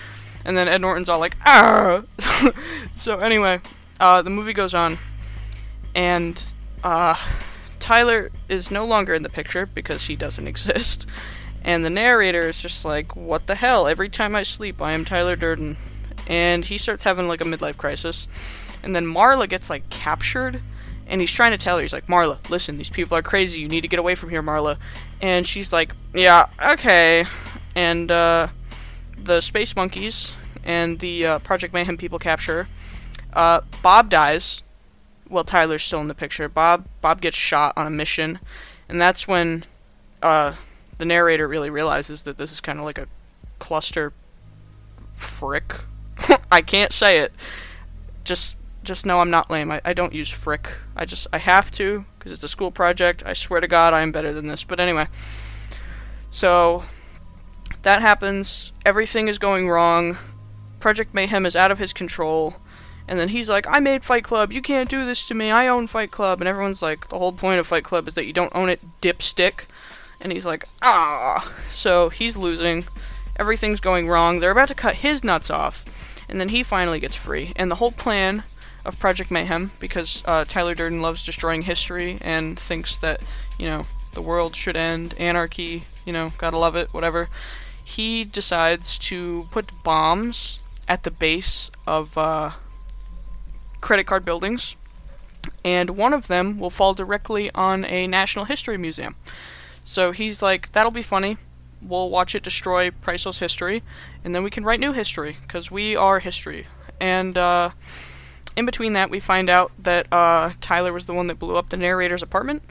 And 0.45 0.57
then 0.57 0.69
Ed 0.69 0.81
Norton's 0.81 1.09
all 1.09 1.19
like, 1.19 1.37
ah! 1.45 2.05
so 2.95 3.19
anyway, 3.19 3.61
uh, 4.01 4.23
the 4.23 4.31
movie 4.31 4.53
goes 4.53 4.75
on, 4.75 4.99
and 5.95 6.45
uh, 6.83 7.15
Tyler 7.79 8.31
is 8.49 8.71
no 8.71 8.87
longer 8.87 9.15
in 9.15 9.23
the 9.23 9.29
picture 9.29 9.67
because 9.67 10.07
he 10.07 10.17
doesn't 10.17 10.47
exist. 10.47 11.07
And 11.65 11.85
the 11.85 11.91
narrator 11.91 12.41
is 12.41 12.61
just 12.61 12.85
like, 12.85 13.15
what 13.15 13.47
the 13.47 13.55
hell? 13.55 13.87
Every 13.87 14.09
time 14.09 14.35
I 14.35 14.43
sleep, 14.43 14.83
I 14.83 14.93
am 14.93 15.05
Tyler 15.05 15.37
Durden. 15.37 15.77
And 16.27 16.65
he 16.65 16.79
starts 16.79 17.05
having 17.05 17.29
like 17.29 17.41
a 17.41 17.45
midlife 17.45 17.77
crisis. 17.77 18.27
And 18.83 18.97
then 18.97 19.07
Marla 19.07 19.49
gets 19.49 19.71
like 19.71 19.89
captured 19.91 20.61
and 21.07 21.21
he's 21.21 21.33
trying 21.33 21.53
to 21.53 21.59
tell 21.59 21.77
her, 21.77 21.83
he's 21.83 21.93
like, 21.93 22.07
Marla, 22.07 22.39
listen, 22.49 22.79
these 22.79 22.91
people 22.91 23.17
are 23.17 23.23
crazy. 23.23 23.61
You 23.61 23.69
need 23.69 23.83
to 23.83 23.89
get 23.89 23.99
away 23.99 24.15
from 24.15 24.31
here, 24.31 24.43
Marla. 24.43 24.79
And 25.21 25.47
she's 25.47 25.73
like, 25.73 25.95
yeah, 26.15 26.47
okay. 26.73 27.27
And 27.75 28.11
uh, 28.11 28.49
the 29.19 29.41
Space 29.41 29.77
Monkeys 29.77 30.35
and 30.65 30.99
the 31.01 31.27
uh, 31.27 31.39
Project 31.41 31.75
Mayhem 31.75 31.97
people 31.97 32.19
capture. 32.19 32.69
Uh, 33.33 33.61
Bob 33.83 34.09
dies. 34.09 34.63
Well, 35.33 35.45
Tyler's 35.45 35.83
still 35.83 36.03
in 36.03 36.09
the 36.09 36.15
picture. 36.15 36.47
Bob 36.47 36.87
Bob 37.01 37.23
gets 37.23 37.37
shot 37.37 37.73
on 37.75 37.87
a 37.87 37.91
mission, 37.91 38.39
and 38.87 39.01
that's 39.01 39.27
when 39.27 39.65
uh, 40.23 40.53
the 40.99 41.07
narrator 41.07 41.49
really 41.49 41.71
realizes 41.71 42.25
that 42.25 42.37
this 42.37 42.53
is 42.53 42.61
kind 42.61 42.79
of 42.79 42.85
like 42.85 42.99
a 42.99 43.09
cluster 43.59 44.13
frick. 45.17 45.75
I 46.53 46.61
can't 46.61 46.93
say 46.93 47.21
it. 47.21 47.33
Just 48.25 48.59
just 48.85 49.07
know 49.07 49.21
I'm 49.21 49.31
not 49.31 49.51
lame. 49.51 49.71
I, 49.71 49.81
I 49.85 49.95
don't 49.95 50.13
use 50.13 50.29
frick. 50.29 50.69
I 50.95 51.07
just 51.07 51.27
I 51.33 51.39
have 51.39 51.71
to 51.73 52.05
because 52.19 52.31
it's 52.31 52.45
a 52.45 52.49
school 52.49 52.71
project. 52.71 53.23
I 53.25 53.33
swear 53.33 53.61
to 53.61 53.69
God, 53.69 53.95
I 53.95 54.03
am 54.03 54.13
better 54.13 54.35
than 54.35 54.49
this. 54.49 54.65
But 54.65 54.81
anyway, 54.81 55.07
so 56.31 56.85
that 57.83 58.03
happens. 58.03 58.73
Everything 58.85 59.29
is 59.29 59.39
going 59.39 59.69
wrong. 59.69 60.19
Project 60.79 61.15
Mayhem 61.15 61.47
is 61.47 61.57
out 61.57 61.71
of 61.71 61.79
his 61.79 61.95
control. 61.95 62.57
And 63.13 63.21
then 63.21 63.29
he's 63.29 63.51
like, 63.51 63.67
I 63.69 63.79
made 63.79 64.07
Fight 64.07 64.25
Club. 64.25 64.55
You 64.55 64.63
can't 64.63 64.89
do 64.89 65.05
this 65.05 65.27
to 65.27 65.35
me. 65.35 65.51
I 65.51 65.69
own 65.69 65.87
Fight 65.87 66.11
Club. 66.11 66.41
And 66.41 66.49
everyone's 66.49 66.81
like, 66.81 67.11
the 67.11 67.19
whole 67.19 67.33
point 67.33 67.61
of 67.61 67.67
Fight 67.67 67.85
Club 67.85 68.09
is 68.09 68.15
that 68.15 68.25
you 68.25 68.33
don't 68.33 68.57
own 68.57 68.71
it, 68.71 68.81
dipstick. 69.03 69.67
And 70.19 70.33
he's 70.33 70.47
like, 70.47 70.67
ah. 70.81 71.53
So 71.69 72.09
he's 72.09 72.39
losing. 72.39 72.87
Everything's 73.37 73.81
going 73.81 74.09
wrong. 74.09 74.41
They're 74.41 74.51
about 74.51 74.69
to 74.69 74.75
cut 74.75 74.95
his 74.95 75.23
nuts 75.23 75.51
off. 75.51 75.85
And 76.27 76.41
then 76.41 76.49
he 76.49 76.63
finally 76.63 77.01
gets 77.01 77.15
free. 77.15 77.53
And 77.55 77.71
the 77.71 77.75
whole 77.75 77.93
plan 77.93 78.45
of 78.83 78.99
Project 78.99 79.31
Mayhem 79.31 79.73
because 79.79 80.23
uh, 80.25 80.47
Tyler 80.47 80.75
Durden 80.75 81.03
loves 81.03 81.27
destroying 81.27 81.61
history 81.61 82.17
and 82.23 82.59
thinks 82.59 82.97
that 82.97 83.21
you 83.59 83.67
know 83.67 83.85
the 84.15 84.23
world 84.23 84.57
should 84.57 84.75
end, 84.75 85.15
anarchy, 85.19 85.85
you 86.07 86.15
know, 86.15 86.33
gotta 86.39 86.57
love 86.57 86.77
it, 86.77 86.95
whatever. 86.95 87.29
He 87.85 88.25
decides 88.25 88.99
to 89.01 89.49
put 89.51 89.71
bombs 89.83 90.63
at 90.89 91.03
the 91.03 91.11
base 91.11 91.71
of 91.87 92.17
uh, 92.17 92.53
credit 93.83 94.07
card 94.07 94.25
buildings, 94.25 94.77
and 95.63 95.91
one 95.91 96.15
of 96.15 96.29
them 96.29 96.59
will 96.59 96.71
fall 96.71 96.95
directly 96.95 97.51
on 97.55 97.85
a 97.85 98.07
National 98.07 98.47
History 98.47 98.79
Museum. 98.79 99.17
So 99.85 100.13
he's 100.13 100.41
like, 100.43 100.73
that'll 100.73 100.91
be 100.91 101.03
funny. 101.03 101.37
We'll 101.83 102.09
watch 102.09 102.35
it 102.35 102.43
destroy 102.43 102.91
priceless 102.91 103.41
history, 103.41 103.83
and 104.25 104.35
then 104.35 104.43
we 104.43 104.51
can 104.51 104.65
write 104.65 104.81
new 104.81 104.93
history 104.93 105.37
because 105.43 105.71
we 105.71 105.95
are 105.97 106.21
history. 106.21 106.67
And 107.01 107.37
uh, 107.37 107.71
in 108.57 108.67
between 108.67 108.93
that, 108.93 109.11
we 109.11 109.19
find 109.19 109.51
out 109.51 109.73
that 109.79 110.07
uh, 110.13 110.53
Tyler 110.61 110.93
was 110.93 111.07
the 111.07 111.15
one 111.15 111.27
that 111.27 111.39
blew 111.39 111.57
up 111.57 111.71
the 111.71 111.77
narrator's 111.77 112.23
apartment. 112.23 112.63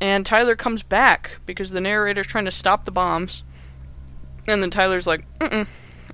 And 0.00 0.24
Tyler 0.24 0.54
comes 0.54 0.82
back 0.82 1.38
because 1.44 1.70
the 1.70 1.80
narrator's 1.80 2.26
trying 2.26 2.44
to 2.44 2.50
stop 2.50 2.84
the 2.84 2.92
bombs. 2.92 3.44
And 4.46 4.62
then 4.62 4.70
Tyler's 4.70 5.06
like, 5.06 5.24
mm 5.38 5.66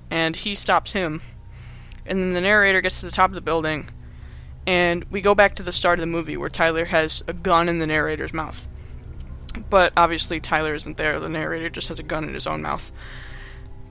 And 0.09 0.35
he 0.35 0.55
stops 0.55 0.91
him. 0.91 1.21
And 2.05 2.21
then 2.21 2.33
the 2.33 2.41
narrator 2.41 2.81
gets 2.81 2.99
to 2.99 3.05
the 3.05 3.11
top 3.11 3.29
of 3.31 3.35
the 3.35 3.41
building. 3.41 3.87
And 4.67 5.03
we 5.05 5.21
go 5.21 5.35
back 5.35 5.55
to 5.55 5.63
the 5.63 5.71
start 5.71 5.99
of 5.99 6.01
the 6.01 6.07
movie 6.07 6.37
where 6.37 6.49
Tyler 6.49 6.85
has 6.85 7.23
a 7.27 7.33
gun 7.33 7.69
in 7.69 7.79
the 7.79 7.87
narrator's 7.87 8.33
mouth. 8.33 8.67
But 9.69 9.93
obviously, 9.95 10.39
Tyler 10.39 10.73
isn't 10.73 10.97
there. 10.97 11.19
The 11.19 11.29
narrator 11.29 11.69
just 11.69 11.87
has 11.89 11.99
a 11.99 12.03
gun 12.03 12.23
in 12.23 12.33
his 12.33 12.47
own 12.47 12.61
mouth. 12.61 12.91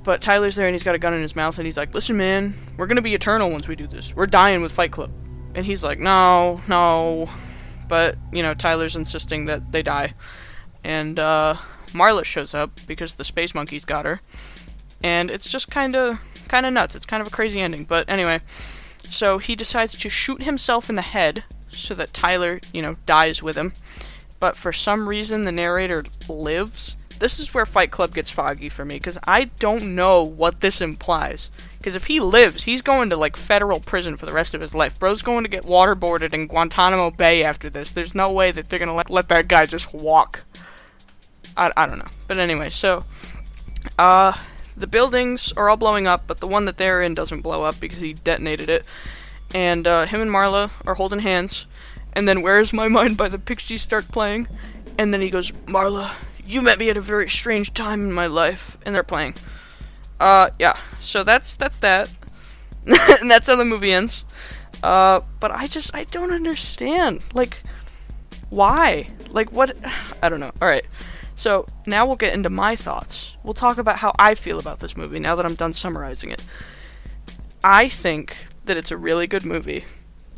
But 0.02 0.20
Tyler's 0.20 0.54
there 0.54 0.66
and 0.66 0.74
he's 0.74 0.82
got 0.82 0.94
a 0.94 0.98
gun 0.98 1.14
in 1.14 1.22
his 1.22 1.34
mouth 1.34 1.56
and 1.56 1.64
he's 1.64 1.78
like, 1.78 1.94
"Listen, 1.94 2.18
man, 2.18 2.54
we're 2.76 2.86
gonna 2.86 3.00
be 3.02 3.14
eternal 3.14 3.50
once 3.50 3.66
we 3.66 3.74
do 3.74 3.86
this. 3.86 4.14
We're 4.14 4.26
dying 4.26 4.60
with 4.60 4.72
Fight 4.72 4.92
Club." 4.92 5.10
And 5.54 5.64
he's 5.64 5.82
like, 5.82 5.98
"No, 5.98 6.60
no." 6.68 7.30
But 7.88 8.18
you 8.30 8.42
know, 8.42 8.52
Tyler's 8.52 8.96
insisting 8.96 9.46
that 9.46 9.72
they 9.72 9.82
die, 9.82 10.12
and 10.84 11.18
uh, 11.18 11.54
Marla 11.92 12.24
shows 12.24 12.52
up 12.52 12.80
because 12.86 13.14
the 13.14 13.24
space 13.24 13.54
monkeys 13.54 13.86
got 13.86 14.04
her, 14.04 14.20
and 15.02 15.30
it's 15.30 15.50
just 15.50 15.70
kind 15.70 15.96
of 15.96 16.20
kind 16.48 16.66
of 16.66 16.72
nuts. 16.74 16.94
It's 16.94 17.06
kind 17.06 17.22
of 17.22 17.26
a 17.28 17.30
crazy 17.30 17.60
ending. 17.60 17.84
But 17.84 18.08
anyway, 18.08 18.40
so 19.10 19.38
he 19.38 19.56
decides 19.56 19.96
to 19.96 20.08
shoot 20.08 20.42
himself 20.42 20.88
in 20.88 20.96
the 20.96 21.02
head 21.02 21.44
so 21.68 21.94
that 21.94 22.14
Tyler, 22.14 22.60
you 22.72 22.82
know, 22.82 22.96
dies 23.06 23.42
with 23.42 23.56
him. 23.56 23.72
But 24.40 24.56
for 24.56 24.72
some 24.72 25.08
reason, 25.08 25.44
the 25.44 25.52
narrator 25.52 26.04
lives 26.28 26.96
this 27.18 27.38
is 27.38 27.54
where 27.54 27.66
Fight 27.66 27.90
Club 27.90 28.14
gets 28.14 28.30
foggy 28.30 28.68
for 28.68 28.84
me 28.84 28.96
because 28.96 29.18
I 29.24 29.44
don't 29.58 29.94
know 29.94 30.22
what 30.22 30.60
this 30.60 30.80
implies. 30.80 31.50
Because 31.78 31.96
if 31.96 32.06
he 32.06 32.20
lives, 32.20 32.64
he's 32.64 32.82
going 32.82 33.10
to 33.10 33.16
like 33.16 33.36
federal 33.36 33.80
prison 33.80 34.16
for 34.16 34.26
the 34.26 34.32
rest 34.32 34.54
of 34.54 34.60
his 34.60 34.74
life. 34.74 34.98
Bro's 34.98 35.22
going 35.22 35.44
to 35.44 35.50
get 35.50 35.64
waterboarded 35.64 36.32
in 36.32 36.46
Guantanamo 36.46 37.10
Bay 37.10 37.44
after 37.44 37.70
this. 37.70 37.92
There's 37.92 38.14
no 38.14 38.32
way 38.32 38.50
that 38.50 38.68
they're 38.68 38.78
gonna 38.78 38.94
let, 38.94 39.10
let 39.10 39.28
that 39.28 39.48
guy 39.48 39.66
just 39.66 39.92
walk. 39.92 40.42
I, 41.56 41.72
I 41.76 41.86
don't 41.86 41.98
know. 41.98 42.10
But 42.26 42.38
anyway, 42.38 42.70
so 42.70 43.04
Uh, 43.98 44.32
the 44.76 44.86
buildings 44.86 45.52
are 45.56 45.68
all 45.68 45.76
blowing 45.76 46.06
up, 46.06 46.24
but 46.26 46.40
the 46.40 46.46
one 46.46 46.64
that 46.64 46.76
they're 46.76 47.02
in 47.02 47.14
doesn't 47.14 47.42
blow 47.42 47.62
up 47.62 47.78
because 47.80 48.00
he 48.00 48.14
detonated 48.14 48.68
it. 48.68 48.84
And 49.54 49.86
uh, 49.86 50.06
him 50.06 50.20
and 50.20 50.30
Marla 50.30 50.70
are 50.86 50.94
holding 50.94 51.20
hands. 51.20 51.66
And 52.12 52.28
then 52.28 52.42
Where's 52.42 52.72
My 52.72 52.88
Mind 52.88 53.16
by 53.16 53.28
the 53.28 53.38
Pixies 53.38 53.82
start 53.82 54.08
playing. 54.08 54.48
And 54.98 55.12
then 55.12 55.20
he 55.20 55.30
goes, 55.30 55.50
Marla, 55.66 56.14
you 56.44 56.62
met 56.62 56.78
me 56.78 56.90
at 56.90 56.96
a 56.96 57.00
very 57.00 57.28
strange 57.28 57.72
time 57.72 58.00
in 58.00 58.12
my 58.12 58.26
life. 58.26 58.76
And 58.84 58.94
they're 58.94 59.02
playing. 59.02 59.34
Uh, 60.18 60.50
yeah. 60.58 60.78
So 61.00 61.22
that's 61.24 61.56
that's 61.56 61.80
that. 61.80 62.10
and 62.86 63.30
that's 63.30 63.46
how 63.46 63.56
the 63.56 63.64
movie 63.64 63.92
ends. 63.92 64.24
Uh, 64.82 65.20
but 65.40 65.50
I 65.50 65.66
just 65.66 65.94
I 65.94 66.04
don't 66.04 66.32
understand. 66.32 67.20
Like, 67.32 67.62
why? 68.50 69.10
Like, 69.30 69.52
what? 69.52 69.76
I 70.22 70.28
don't 70.28 70.40
know. 70.40 70.52
All 70.60 70.68
right. 70.68 70.84
So 71.34 71.66
now 71.86 72.06
we'll 72.06 72.16
get 72.16 72.34
into 72.34 72.50
my 72.50 72.76
thoughts. 72.76 73.36
We'll 73.42 73.54
talk 73.54 73.78
about 73.78 73.98
how 73.98 74.12
I 74.18 74.34
feel 74.34 74.58
about 74.58 74.80
this 74.80 74.96
movie 74.96 75.18
now 75.18 75.34
that 75.34 75.44
I'm 75.44 75.56
done 75.56 75.72
summarizing 75.72 76.30
it. 76.30 76.44
I 77.62 77.88
think 77.88 78.46
that 78.66 78.76
it's 78.76 78.90
a 78.90 78.96
really 78.96 79.26
good 79.26 79.44
movie, 79.44 79.84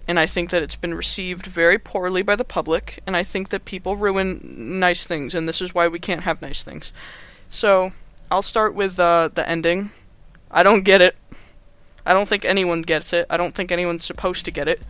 and 0.08 0.18
I 0.18 0.26
think 0.26 0.50
that 0.50 0.62
it's 0.62 0.76
been 0.76 0.94
received 0.94 1.46
very 1.46 1.78
poorly 1.78 2.22
by 2.22 2.36
the 2.36 2.44
public, 2.44 3.00
and 3.06 3.16
I 3.16 3.22
think 3.22 3.50
that 3.50 3.64
people 3.64 3.96
ruin 3.96 4.78
nice 4.78 5.04
things, 5.04 5.34
and 5.34 5.48
this 5.48 5.60
is 5.60 5.74
why 5.74 5.88
we 5.88 5.98
can't 5.98 6.22
have 6.22 6.40
nice 6.40 6.62
things. 6.62 6.92
So 7.48 7.92
I'll 8.30 8.42
start 8.42 8.74
with 8.74 8.98
uh, 8.98 9.28
the 9.34 9.48
ending. 9.48 9.90
I 10.50 10.62
don't 10.62 10.84
get 10.84 11.02
it. 11.02 11.16
I 12.04 12.14
don't 12.14 12.28
think 12.28 12.44
anyone 12.44 12.82
gets 12.82 13.12
it. 13.12 13.26
I 13.28 13.36
don't 13.36 13.54
think 13.54 13.70
anyone's 13.70 14.04
supposed 14.04 14.44
to 14.44 14.50
get 14.50 14.68
it. 14.68 14.80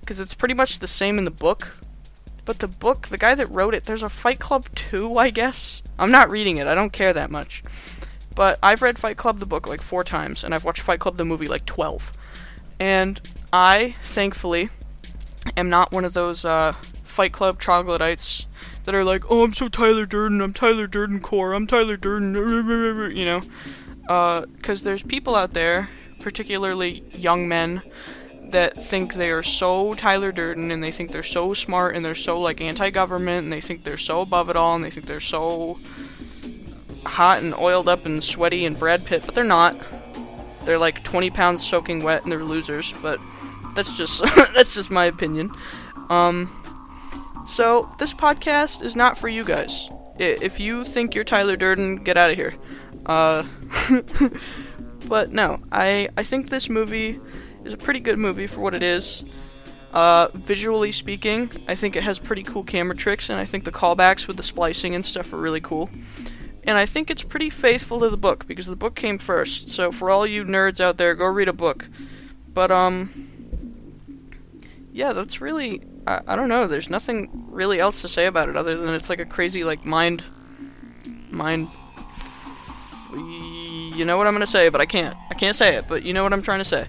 Because 0.00 0.20
it's 0.20 0.34
pretty 0.34 0.54
much 0.54 0.78
the 0.78 0.86
same 0.86 1.18
in 1.18 1.24
the 1.24 1.30
book. 1.30 1.76
But 2.50 2.58
the 2.58 2.66
book, 2.66 3.06
the 3.06 3.16
guy 3.16 3.36
that 3.36 3.46
wrote 3.46 3.74
it, 3.74 3.84
there's 3.84 4.02
a 4.02 4.08
Fight 4.08 4.40
Club 4.40 4.66
2, 4.74 5.16
I 5.16 5.30
guess? 5.30 5.84
I'm 6.00 6.10
not 6.10 6.32
reading 6.32 6.56
it. 6.56 6.66
I 6.66 6.74
don't 6.74 6.92
care 6.92 7.12
that 7.12 7.30
much. 7.30 7.62
But 8.34 8.58
I've 8.60 8.82
read 8.82 8.98
Fight 8.98 9.16
Club 9.16 9.38
the 9.38 9.46
book 9.46 9.68
like 9.68 9.80
four 9.80 10.02
times, 10.02 10.42
and 10.42 10.52
I've 10.52 10.64
watched 10.64 10.82
Fight 10.82 10.98
Club 10.98 11.16
the 11.16 11.24
movie 11.24 11.46
like 11.46 11.64
12. 11.64 12.12
And 12.80 13.20
I, 13.52 13.94
thankfully, 14.02 14.68
am 15.56 15.70
not 15.70 15.92
one 15.92 16.04
of 16.04 16.12
those 16.12 16.44
uh, 16.44 16.72
Fight 17.04 17.30
Club 17.30 17.60
troglodytes 17.60 18.48
that 18.82 18.96
are 18.96 19.04
like, 19.04 19.22
oh, 19.30 19.44
I'm 19.44 19.52
so 19.52 19.68
Tyler 19.68 20.04
Durden, 20.04 20.40
I'm 20.40 20.52
Tyler 20.52 20.88
Durden 20.88 21.20
core, 21.20 21.52
I'm 21.52 21.68
Tyler 21.68 21.96
Durden, 21.96 22.34
you 23.16 23.26
know? 23.26 23.42
Because 24.00 24.82
uh, 24.82 24.84
there's 24.86 25.04
people 25.04 25.36
out 25.36 25.52
there 25.52 25.88
particularly 26.18 27.04
young 27.12 27.46
men 27.46 27.80
that 28.52 28.80
think 28.80 29.14
they 29.14 29.30
are 29.30 29.42
so 29.42 29.94
Tyler 29.94 30.32
Durden 30.32 30.70
and 30.70 30.82
they 30.82 30.90
think 30.90 31.12
they're 31.12 31.22
so 31.22 31.54
smart 31.54 31.94
and 31.94 32.04
they're 32.04 32.14
so 32.14 32.40
like 32.40 32.60
anti-government 32.60 33.44
and 33.44 33.52
they 33.52 33.60
think 33.60 33.84
they're 33.84 33.96
so 33.96 34.20
above 34.20 34.50
it 34.50 34.56
all 34.56 34.74
and 34.74 34.84
they 34.84 34.90
think 34.90 35.06
they're 35.06 35.20
so 35.20 35.78
hot 37.04 37.42
and 37.42 37.54
oiled 37.54 37.88
up 37.88 38.06
and 38.06 38.22
sweaty 38.22 38.64
and 38.64 38.78
Brad 38.78 39.04
Pitt, 39.04 39.22
but 39.24 39.34
they're 39.34 39.44
not. 39.44 39.76
They're 40.64 40.78
like 40.78 41.02
20 41.04 41.30
pounds 41.30 41.66
soaking 41.66 42.02
wet 42.02 42.22
and 42.22 42.30
they're 42.32 42.44
losers, 42.44 42.92
but 43.02 43.20
that's 43.74 43.96
just 43.96 44.22
that's 44.54 44.74
just 44.74 44.90
my 44.90 45.06
opinion. 45.06 45.50
Um, 46.08 46.50
so 47.46 47.94
this 47.98 48.12
podcast 48.12 48.82
is 48.82 48.96
not 48.96 49.16
for 49.16 49.28
you 49.28 49.44
guys. 49.44 49.90
If 50.18 50.60
you 50.60 50.84
think 50.84 51.14
you're 51.14 51.24
Tyler 51.24 51.56
Durden, 51.56 51.96
get 51.96 52.18
out 52.18 52.30
of 52.30 52.36
here. 52.36 52.54
Uh, 53.06 53.46
But 55.10 55.32
no, 55.32 55.58
I 55.72 56.08
I 56.16 56.22
think 56.22 56.50
this 56.50 56.68
movie 56.68 57.18
is 57.64 57.72
a 57.72 57.78
pretty 57.78 58.00
good 58.00 58.18
movie 58.18 58.46
for 58.46 58.60
what 58.60 58.74
it 58.74 58.82
is. 58.82 59.24
Uh, 59.92 60.28
visually 60.34 60.92
speaking, 60.92 61.50
I 61.66 61.74
think 61.74 61.96
it 61.96 62.02
has 62.04 62.18
pretty 62.18 62.44
cool 62.44 62.62
camera 62.62 62.96
tricks, 62.96 63.28
and 63.28 63.40
I 63.40 63.44
think 63.44 63.64
the 63.64 63.72
callbacks 63.72 64.28
with 64.28 64.36
the 64.36 64.42
splicing 64.42 64.94
and 64.94 65.04
stuff 65.04 65.32
are 65.32 65.38
really 65.38 65.60
cool. 65.60 65.90
And 66.64 66.76
I 66.76 66.86
think 66.86 67.10
it's 67.10 67.22
pretty 67.22 67.50
faithful 67.50 68.00
to 68.00 68.08
the 68.08 68.16
book 68.16 68.46
because 68.46 68.66
the 68.66 68.76
book 68.76 68.94
came 68.94 69.18
first. 69.18 69.70
So 69.70 69.90
for 69.90 70.10
all 70.10 70.26
you 70.26 70.44
nerds 70.44 70.80
out 70.80 70.98
there, 70.98 71.14
go 71.14 71.26
read 71.26 71.48
a 71.48 71.52
book. 71.52 71.88
But 72.52 72.70
um, 72.70 73.10
yeah, 74.92 75.12
that's 75.12 75.40
really 75.40 75.82
I, 76.06 76.20
I 76.28 76.36
don't 76.36 76.48
know. 76.48 76.66
There's 76.66 76.90
nothing 76.90 77.46
really 77.50 77.80
else 77.80 78.02
to 78.02 78.08
say 78.08 78.26
about 78.26 78.48
it 78.48 78.56
other 78.56 78.76
than 78.76 78.94
it's 78.94 79.08
like 79.08 79.20
a 79.20 79.26
crazy 79.26 79.64
like 79.64 79.84
mind 79.84 80.22
mind 81.30 81.68
you 83.12 84.04
know 84.04 84.16
what 84.16 84.26
I'm 84.26 84.32
gonna 84.32 84.46
say, 84.46 84.68
but 84.68 84.80
I 84.80 84.86
can't. 84.86 85.16
I 85.30 85.34
can't 85.34 85.56
say 85.56 85.76
it, 85.76 85.86
but 85.88 86.04
you 86.04 86.12
know 86.12 86.22
what 86.22 86.32
I'm 86.32 86.42
trying 86.42 86.60
to 86.60 86.64
say. 86.64 86.86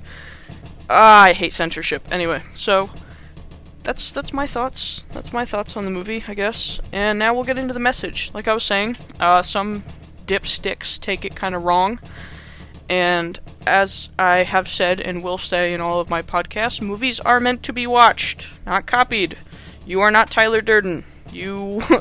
Ah, 0.89 1.23
I 1.23 1.33
hate 1.33 1.53
censorship. 1.53 2.07
Anyway, 2.11 2.41
so 2.53 2.89
that's 3.83 4.11
that's 4.11 4.33
my 4.33 4.45
thoughts. 4.45 5.05
That's 5.11 5.33
my 5.33 5.45
thoughts 5.45 5.77
on 5.77 5.85
the 5.85 5.91
movie, 5.91 6.23
I 6.27 6.33
guess. 6.33 6.81
And 6.91 7.19
now 7.19 7.33
we'll 7.33 7.43
get 7.43 7.57
into 7.57 7.73
the 7.73 7.79
message. 7.79 8.31
Like 8.33 8.47
I 8.47 8.53
was 8.53 8.63
saying, 8.63 8.97
uh, 9.19 9.41
some 9.41 9.83
dipsticks 10.25 10.99
take 10.99 11.25
it 11.25 11.35
kind 11.35 11.55
of 11.55 11.63
wrong. 11.63 11.99
And 12.89 13.39
as 13.65 14.09
I 14.19 14.39
have 14.39 14.67
said 14.67 14.99
and 14.99 15.23
will 15.23 15.37
say 15.37 15.73
in 15.73 15.81
all 15.81 16.01
of 16.01 16.09
my 16.09 16.21
podcasts, 16.21 16.81
movies 16.81 17.19
are 17.21 17.39
meant 17.39 17.63
to 17.63 17.73
be 17.73 17.87
watched, 17.87 18.51
not 18.65 18.85
copied. 18.85 19.37
You 19.85 20.01
are 20.01 20.11
not 20.11 20.29
Tyler 20.29 20.61
Durden. 20.61 21.05
You 21.31 21.81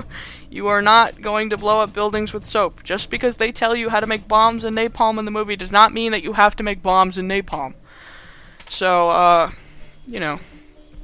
You 0.52 0.66
are 0.66 0.82
not 0.82 1.20
going 1.20 1.50
to 1.50 1.56
blow 1.56 1.80
up 1.80 1.92
buildings 1.92 2.34
with 2.34 2.44
soap. 2.44 2.82
Just 2.82 3.08
because 3.08 3.36
they 3.36 3.52
tell 3.52 3.76
you 3.76 3.88
how 3.88 4.00
to 4.00 4.06
make 4.08 4.26
bombs 4.26 4.64
and 4.64 4.76
napalm 4.76 5.16
in 5.16 5.24
the 5.24 5.30
movie 5.30 5.54
does 5.54 5.70
not 5.70 5.94
mean 5.94 6.10
that 6.10 6.24
you 6.24 6.32
have 6.32 6.56
to 6.56 6.64
make 6.64 6.82
bombs 6.82 7.16
and 7.16 7.30
napalm. 7.30 7.74
So, 8.70 9.11
uh, 9.11 9.50
you 10.06 10.20
know, 10.20 10.38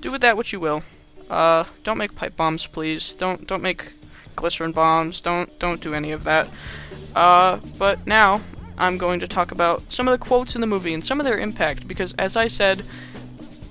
do 0.00 0.12
with 0.12 0.20
that 0.20 0.36
what 0.36 0.52
you 0.52 0.60
will. 0.60 0.84
Uh, 1.28 1.64
don't 1.82 1.98
make 1.98 2.14
pipe 2.14 2.36
bombs, 2.36 2.66
please. 2.66 3.12
Don't 3.14 3.46
don't 3.46 3.60
make 3.60 3.92
glycerin 4.36 4.70
bombs. 4.70 5.20
Don't 5.20 5.58
don't 5.58 5.80
do 5.80 5.92
any 5.92 6.12
of 6.12 6.24
that. 6.24 6.48
Uh, 7.14 7.58
but 7.76 8.06
now 8.06 8.40
I'm 8.78 8.98
going 8.98 9.18
to 9.20 9.26
talk 9.26 9.50
about 9.50 9.90
some 9.90 10.06
of 10.06 10.12
the 10.12 10.24
quotes 10.24 10.54
in 10.54 10.60
the 10.60 10.66
movie 10.68 10.94
and 10.94 11.04
some 11.04 11.18
of 11.18 11.26
their 11.26 11.38
impact 11.38 11.88
because, 11.88 12.12
as 12.14 12.36
I 12.36 12.46
said 12.46 12.84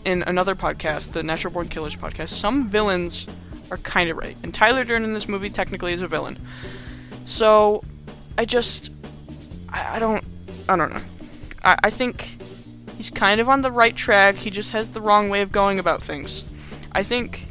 in 0.03 0.23
another 0.23 0.55
podcast, 0.55 1.13
the 1.13 1.23
Natural 1.23 1.53
Born 1.53 1.69
Killers 1.69 1.95
podcast, 1.95 2.29
some 2.29 2.67
villains 2.67 3.27
are 3.71 3.77
kind 3.77 4.09
of 4.09 4.17
right. 4.17 4.35
And 4.43 4.53
Tyler 4.53 4.83
Durden 4.83 5.05
in 5.05 5.13
this 5.13 5.29
movie 5.29 5.49
technically 5.49 5.93
is 5.93 6.01
a 6.01 6.07
villain. 6.07 6.37
So, 7.25 7.83
I 8.37 8.43
just, 8.43 8.91
I, 9.69 9.95
I 9.95 9.99
don't, 9.99 10.23
I 10.67 10.75
don't 10.75 10.93
know. 10.93 11.01
I, 11.63 11.77
I 11.85 11.89
think 11.89 12.37
he's 13.05 13.11
kind 13.11 13.39
of 13.39 13.47
on 13.47 13.61
the 13.61 13.71
right 13.71 13.95
track. 13.95 14.33
He 14.33 14.49
just 14.49 14.71
has 14.71 14.91
the 14.91 15.01
wrong 15.01 15.29
way 15.29 15.41
of 15.41 15.51
going 15.51 15.77
about 15.77 16.01
things. 16.01 16.43
I 16.91 17.03
think 17.03 17.45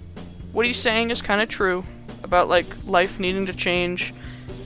what 0.53 0.67
he's 0.67 0.79
saying 0.79 1.11
is 1.11 1.23
kind 1.23 1.41
of 1.41 1.49
true 1.49 1.85
about 2.25 2.49
like 2.49 2.67
life 2.85 3.21
needing 3.21 3.47
to 3.47 3.55
change. 3.55 4.13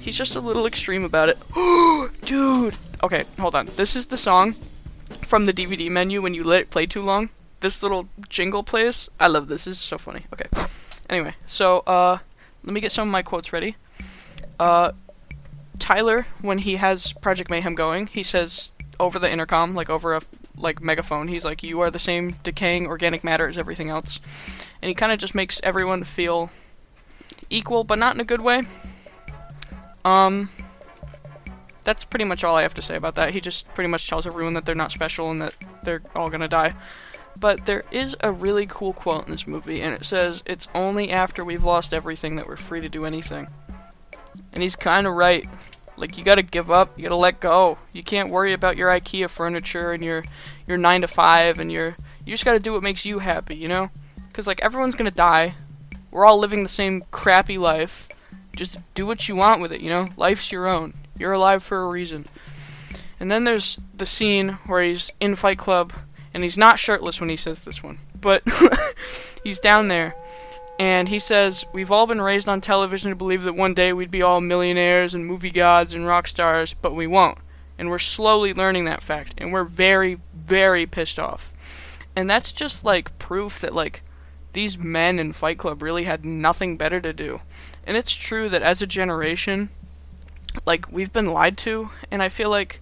He's 0.00 0.16
just 0.16 0.34
a 0.34 0.40
little 0.40 0.64
extreme 0.64 1.04
about 1.04 1.28
it. 1.28 1.38
Dude. 2.24 2.74
Okay, 3.02 3.24
hold 3.38 3.54
on. 3.54 3.66
This 3.76 3.96
is 3.96 4.06
the 4.06 4.16
song 4.16 4.54
from 5.26 5.44
the 5.44 5.52
DVD 5.52 5.90
menu 5.90 6.22
when 6.22 6.32
you 6.32 6.42
let 6.42 6.62
it 6.62 6.70
play 6.70 6.86
too 6.86 7.02
long. 7.02 7.28
This 7.60 7.82
little 7.82 8.08
jingle 8.30 8.62
plays. 8.62 9.10
I 9.20 9.26
love 9.26 9.48
this. 9.48 9.66
This 9.66 9.76
is 9.76 9.82
so 9.82 9.98
funny. 9.98 10.24
Okay. 10.32 10.48
Anyway, 11.10 11.34
so 11.46 11.80
uh, 11.86 12.18
let 12.64 12.72
me 12.72 12.80
get 12.80 12.92
some 12.92 13.08
of 13.08 13.12
my 13.12 13.22
quotes 13.22 13.52
ready. 13.52 13.76
Uh, 14.58 14.92
Tyler, 15.78 16.26
when 16.40 16.58
he 16.58 16.76
has 16.76 17.12
Project 17.12 17.50
Mayhem 17.50 17.74
going, 17.74 18.06
he 18.06 18.22
says 18.22 18.72
over 18.98 19.18
the 19.18 19.30
intercom, 19.30 19.74
like 19.74 19.90
over 19.90 20.14
a 20.14 20.22
like 20.58 20.80
megaphone, 20.80 21.28
he's 21.28 21.44
like, 21.44 21.62
"You 21.62 21.80
are 21.80 21.90
the 21.90 21.98
same 21.98 22.36
decaying 22.42 22.86
organic 22.86 23.24
matter 23.24 23.48
as 23.48 23.58
everything 23.58 23.88
else," 23.88 24.20
and 24.82 24.88
he 24.88 24.94
kind 24.94 25.12
of 25.12 25.18
just 25.18 25.34
makes 25.34 25.60
everyone 25.62 26.04
feel 26.04 26.50
equal, 27.50 27.84
but 27.84 27.98
not 27.98 28.14
in 28.14 28.20
a 28.20 28.24
good 28.24 28.40
way. 28.40 28.62
Um, 30.04 30.48
that's 31.84 32.04
pretty 32.04 32.24
much 32.24 32.44
all 32.44 32.56
I 32.56 32.62
have 32.62 32.74
to 32.74 32.82
say 32.82 32.96
about 32.96 33.14
that. 33.14 33.32
He 33.32 33.40
just 33.40 33.72
pretty 33.74 33.88
much 33.88 34.08
tells 34.08 34.26
everyone 34.26 34.54
that 34.54 34.66
they're 34.66 34.74
not 34.74 34.92
special 34.92 35.30
and 35.30 35.40
that 35.40 35.56
they're 35.82 36.02
all 36.14 36.30
gonna 36.30 36.48
die. 36.48 36.74
But 37.40 37.66
there 37.66 37.84
is 37.90 38.16
a 38.20 38.32
really 38.32 38.66
cool 38.66 38.92
quote 38.92 39.26
in 39.26 39.30
this 39.30 39.46
movie, 39.46 39.80
and 39.80 39.94
it 39.94 40.04
says, 40.04 40.42
It's 40.44 40.68
only 40.74 41.10
after 41.10 41.44
we've 41.44 41.64
lost 41.64 41.94
everything 41.94 42.36
that 42.36 42.48
we're 42.48 42.56
free 42.56 42.80
to 42.80 42.88
do 42.88 43.04
anything. 43.04 43.48
And 44.52 44.62
he's 44.62 44.76
kind 44.76 45.06
of 45.06 45.14
right. 45.14 45.48
Like, 45.98 46.16
you 46.16 46.24
gotta 46.24 46.42
give 46.42 46.70
up, 46.70 46.96
you 46.96 47.02
gotta 47.02 47.16
let 47.16 47.40
go. 47.40 47.78
You 47.92 48.02
can't 48.02 48.30
worry 48.30 48.52
about 48.52 48.76
your 48.76 48.88
IKEA 48.88 49.28
furniture 49.28 49.92
and 49.92 50.04
your, 50.04 50.24
your 50.66 50.78
9 50.78 51.02
to 51.02 51.08
5, 51.08 51.58
and 51.58 51.72
your. 51.72 51.96
You 52.24 52.32
just 52.32 52.44
gotta 52.44 52.60
do 52.60 52.72
what 52.72 52.82
makes 52.82 53.04
you 53.04 53.18
happy, 53.18 53.56
you 53.56 53.68
know? 53.68 53.90
Because, 54.26 54.46
like, 54.46 54.60
everyone's 54.60 54.94
gonna 54.94 55.10
die. 55.10 55.54
We're 56.10 56.24
all 56.24 56.38
living 56.38 56.62
the 56.62 56.68
same 56.68 57.02
crappy 57.10 57.58
life. 57.58 58.08
Just 58.56 58.78
do 58.94 59.06
what 59.06 59.28
you 59.28 59.36
want 59.36 59.60
with 59.60 59.72
it, 59.72 59.80
you 59.80 59.88
know? 59.88 60.08
Life's 60.16 60.52
your 60.52 60.66
own. 60.66 60.94
You're 61.18 61.32
alive 61.32 61.62
for 61.62 61.82
a 61.82 61.88
reason. 61.88 62.26
And 63.20 63.30
then 63.30 63.44
there's 63.44 63.80
the 63.96 64.06
scene 64.06 64.58
where 64.66 64.82
he's 64.82 65.12
in 65.20 65.34
Fight 65.34 65.58
Club 65.58 65.92
and 66.32 66.42
he's 66.42 66.58
not 66.58 66.78
shirtless 66.78 67.20
when 67.20 67.30
he 67.30 67.36
says 67.36 67.64
this 67.64 67.82
one, 67.82 67.98
but 68.20 68.42
he's 69.44 69.60
down 69.60 69.88
there. 69.88 70.14
And 70.78 71.08
he 71.08 71.18
says, 71.18 71.64
We've 71.72 71.90
all 71.90 72.06
been 72.06 72.20
raised 72.20 72.48
on 72.48 72.60
television 72.60 73.10
to 73.10 73.16
believe 73.16 73.42
that 73.42 73.56
one 73.56 73.74
day 73.74 73.92
we'd 73.92 74.10
be 74.10 74.22
all 74.22 74.40
millionaires 74.40 75.14
and 75.14 75.26
movie 75.26 75.50
gods 75.50 75.92
and 75.92 76.06
rock 76.06 76.28
stars, 76.28 76.74
but 76.74 76.94
we 76.94 77.06
won't. 77.06 77.38
And 77.78 77.90
we're 77.90 77.98
slowly 77.98 78.54
learning 78.54 78.84
that 78.84 79.02
fact, 79.02 79.34
and 79.38 79.52
we're 79.52 79.64
very, 79.64 80.20
very 80.34 80.86
pissed 80.86 81.18
off. 81.18 81.52
And 82.16 82.28
that's 82.28 82.52
just 82.52 82.84
like 82.84 83.18
proof 83.18 83.60
that, 83.60 83.74
like, 83.74 84.02
these 84.52 84.78
men 84.78 85.18
in 85.18 85.32
Fight 85.32 85.58
Club 85.58 85.82
really 85.82 86.04
had 86.04 86.24
nothing 86.24 86.76
better 86.76 87.00
to 87.00 87.12
do. 87.12 87.40
And 87.86 87.96
it's 87.96 88.14
true 88.14 88.48
that 88.48 88.62
as 88.62 88.82
a 88.82 88.86
generation, 88.86 89.70
like 90.66 90.90
we've 90.90 91.12
been 91.12 91.32
lied 91.32 91.56
to, 91.58 91.90
and 92.10 92.22
I 92.22 92.28
feel 92.28 92.50
like 92.50 92.80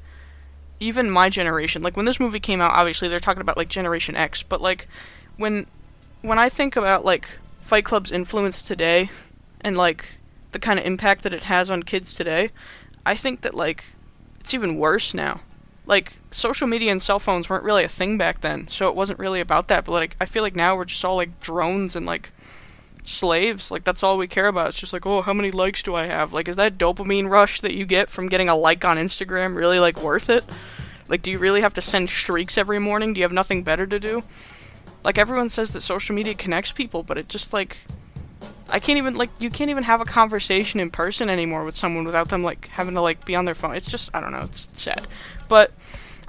even 0.80 1.10
my 1.10 1.28
generation, 1.28 1.82
like 1.82 1.96
when 1.96 2.06
this 2.06 2.20
movie 2.20 2.40
came 2.40 2.60
out, 2.60 2.72
obviously 2.72 3.08
they're 3.08 3.20
talking 3.20 3.40
about 3.40 3.56
like 3.56 3.68
Generation 3.68 4.16
X, 4.16 4.42
but 4.42 4.60
like 4.60 4.88
when 5.36 5.66
when 6.22 6.38
I 6.38 6.48
think 6.48 6.76
about 6.76 7.04
like 7.04 7.28
Fight 7.66 7.84
Club's 7.84 8.12
influence 8.12 8.62
today 8.62 9.10
and 9.60 9.76
like 9.76 10.18
the 10.52 10.60
kind 10.60 10.78
of 10.78 10.86
impact 10.86 11.22
that 11.24 11.34
it 11.34 11.42
has 11.42 11.68
on 11.68 11.82
kids 11.82 12.14
today, 12.14 12.50
I 13.04 13.16
think 13.16 13.40
that 13.40 13.54
like 13.54 13.84
it's 14.38 14.54
even 14.54 14.76
worse 14.76 15.12
now. 15.14 15.40
Like 15.84 16.12
social 16.30 16.68
media 16.68 16.92
and 16.92 17.02
cell 17.02 17.18
phones 17.18 17.50
weren't 17.50 17.64
really 17.64 17.82
a 17.82 17.88
thing 17.88 18.18
back 18.18 18.40
then, 18.40 18.68
so 18.68 18.88
it 18.88 18.94
wasn't 18.94 19.18
really 19.18 19.40
about 19.40 19.66
that. 19.66 19.84
But 19.84 19.92
like 19.92 20.16
I 20.20 20.26
feel 20.26 20.44
like 20.44 20.54
now 20.54 20.76
we're 20.76 20.84
just 20.84 21.04
all 21.04 21.16
like 21.16 21.40
drones 21.40 21.96
and 21.96 22.06
like 22.06 22.30
slaves. 23.02 23.72
Like 23.72 23.82
that's 23.82 24.04
all 24.04 24.16
we 24.16 24.28
care 24.28 24.46
about. 24.46 24.68
It's 24.68 24.80
just 24.80 24.92
like, 24.92 25.04
oh, 25.04 25.22
how 25.22 25.34
many 25.34 25.50
likes 25.50 25.82
do 25.82 25.92
I 25.92 26.04
have? 26.04 26.32
Like, 26.32 26.46
is 26.46 26.56
that 26.56 26.78
dopamine 26.78 27.28
rush 27.28 27.62
that 27.62 27.74
you 27.74 27.84
get 27.84 28.10
from 28.10 28.28
getting 28.28 28.48
a 28.48 28.54
like 28.54 28.84
on 28.84 28.96
Instagram 28.96 29.56
really 29.56 29.80
like 29.80 30.00
worth 30.00 30.30
it? 30.30 30.44
Like, 31.08 31.22
do 31.22 31.32
you 31.32 31.38
really 31.40 31.62
have 31.62 31.74
to 31.74 31.80
send 31.80 32.10
streaks 32.10 32.56
every 32.56 32.78
morning? 32.78 33.12
Do 33.12 33.18
you 33.18 33.24
have 33.24 33.32
nothing 33.32 33.64
better 33.64 33.88
to 33.88 33.98
do? 33.98 34.22
Like 35.06 35.18
everyone 35.18 35.50
says 35.50 35.72
that 35.74 35.82
social 35.82 36.16
media 36.16 36.34
connects 36.34 36.72
people, 36.72 37.04
but 37.04 37.16
it 37.16 37.28
just 37.28 37.52
like 37.52 37.76
I 38.68 38.80
can't 38.80 38.98
even 38.98 39.14
like 39.14 39.30
you 39.38 39.50
can't 39.50 39.70
even 39.70 39.84
have 39.84 40.00
a 40.00 40.04
conversation 40.04 40.80
in 40.80 40.90
person 40.90 41.30
anymore 41.30 41.64
with 41.64 41.76
someone 41.76 42.04
without 42.04 42.28
them 42.28 42.42
like 42.42 42.66
having 42.66 42.94
to 42.94 43.00
like 43.00 43.24
be 43.24 43.36
on 43.36 43.44
their 43.44 43.54
phone. 43.54 43.76
It's 43.76 43.88
just 43.88 44.10
I 44.12 44.20
don't 44.20 44.32
know, 44.32 44.40
it's 44.40 44.68
sad. 44.72 45.06
But 45.48 45.70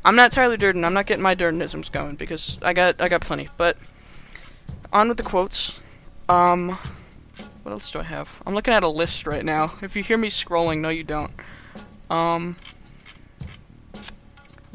I'm 0.05 0.15
not 0.15 0.31
Tyler 0.31 0.57
Durden. 0.57 0.85
I'm 0.85 0.93
not 0.93 1.07
getting 1.07 1.23
my 1.23 1.33
Durdenisms 1.33 1.91
going 1.91 2.17
because 2.17 2.59
I 2.61 2.73
got 2.73 3.01
I 3.01 3.09
got 3.09 3.21
plenty. 3.21 3.49
But 3.57 3.77
on 4.93 5.07
with 5.07 5.17
the 5.17 5.23
quotes. 5.23 5.81
Um, 6.29 6.77
what 7.63 7.71
else 7.71 7.89
do 7.89 7.97
I 7.97 8.03
have? 8.03 8.43
I'm 8.45 8.53
looking 8.53 8.75
at 8.75 8.83
a 8.83 8.87
list 8.87 9.25
right 9.25 9.43
now. 9.43 9.73
If 9.81 9.95
you 9.95 10.03
hear 10.03 10.19
me 10.19 10.27
scrolling, 10.27 10.81
no, 10.81 10.89
you 10.89 11.03
don't. 11.03 11.31
Um, 12.11 12.55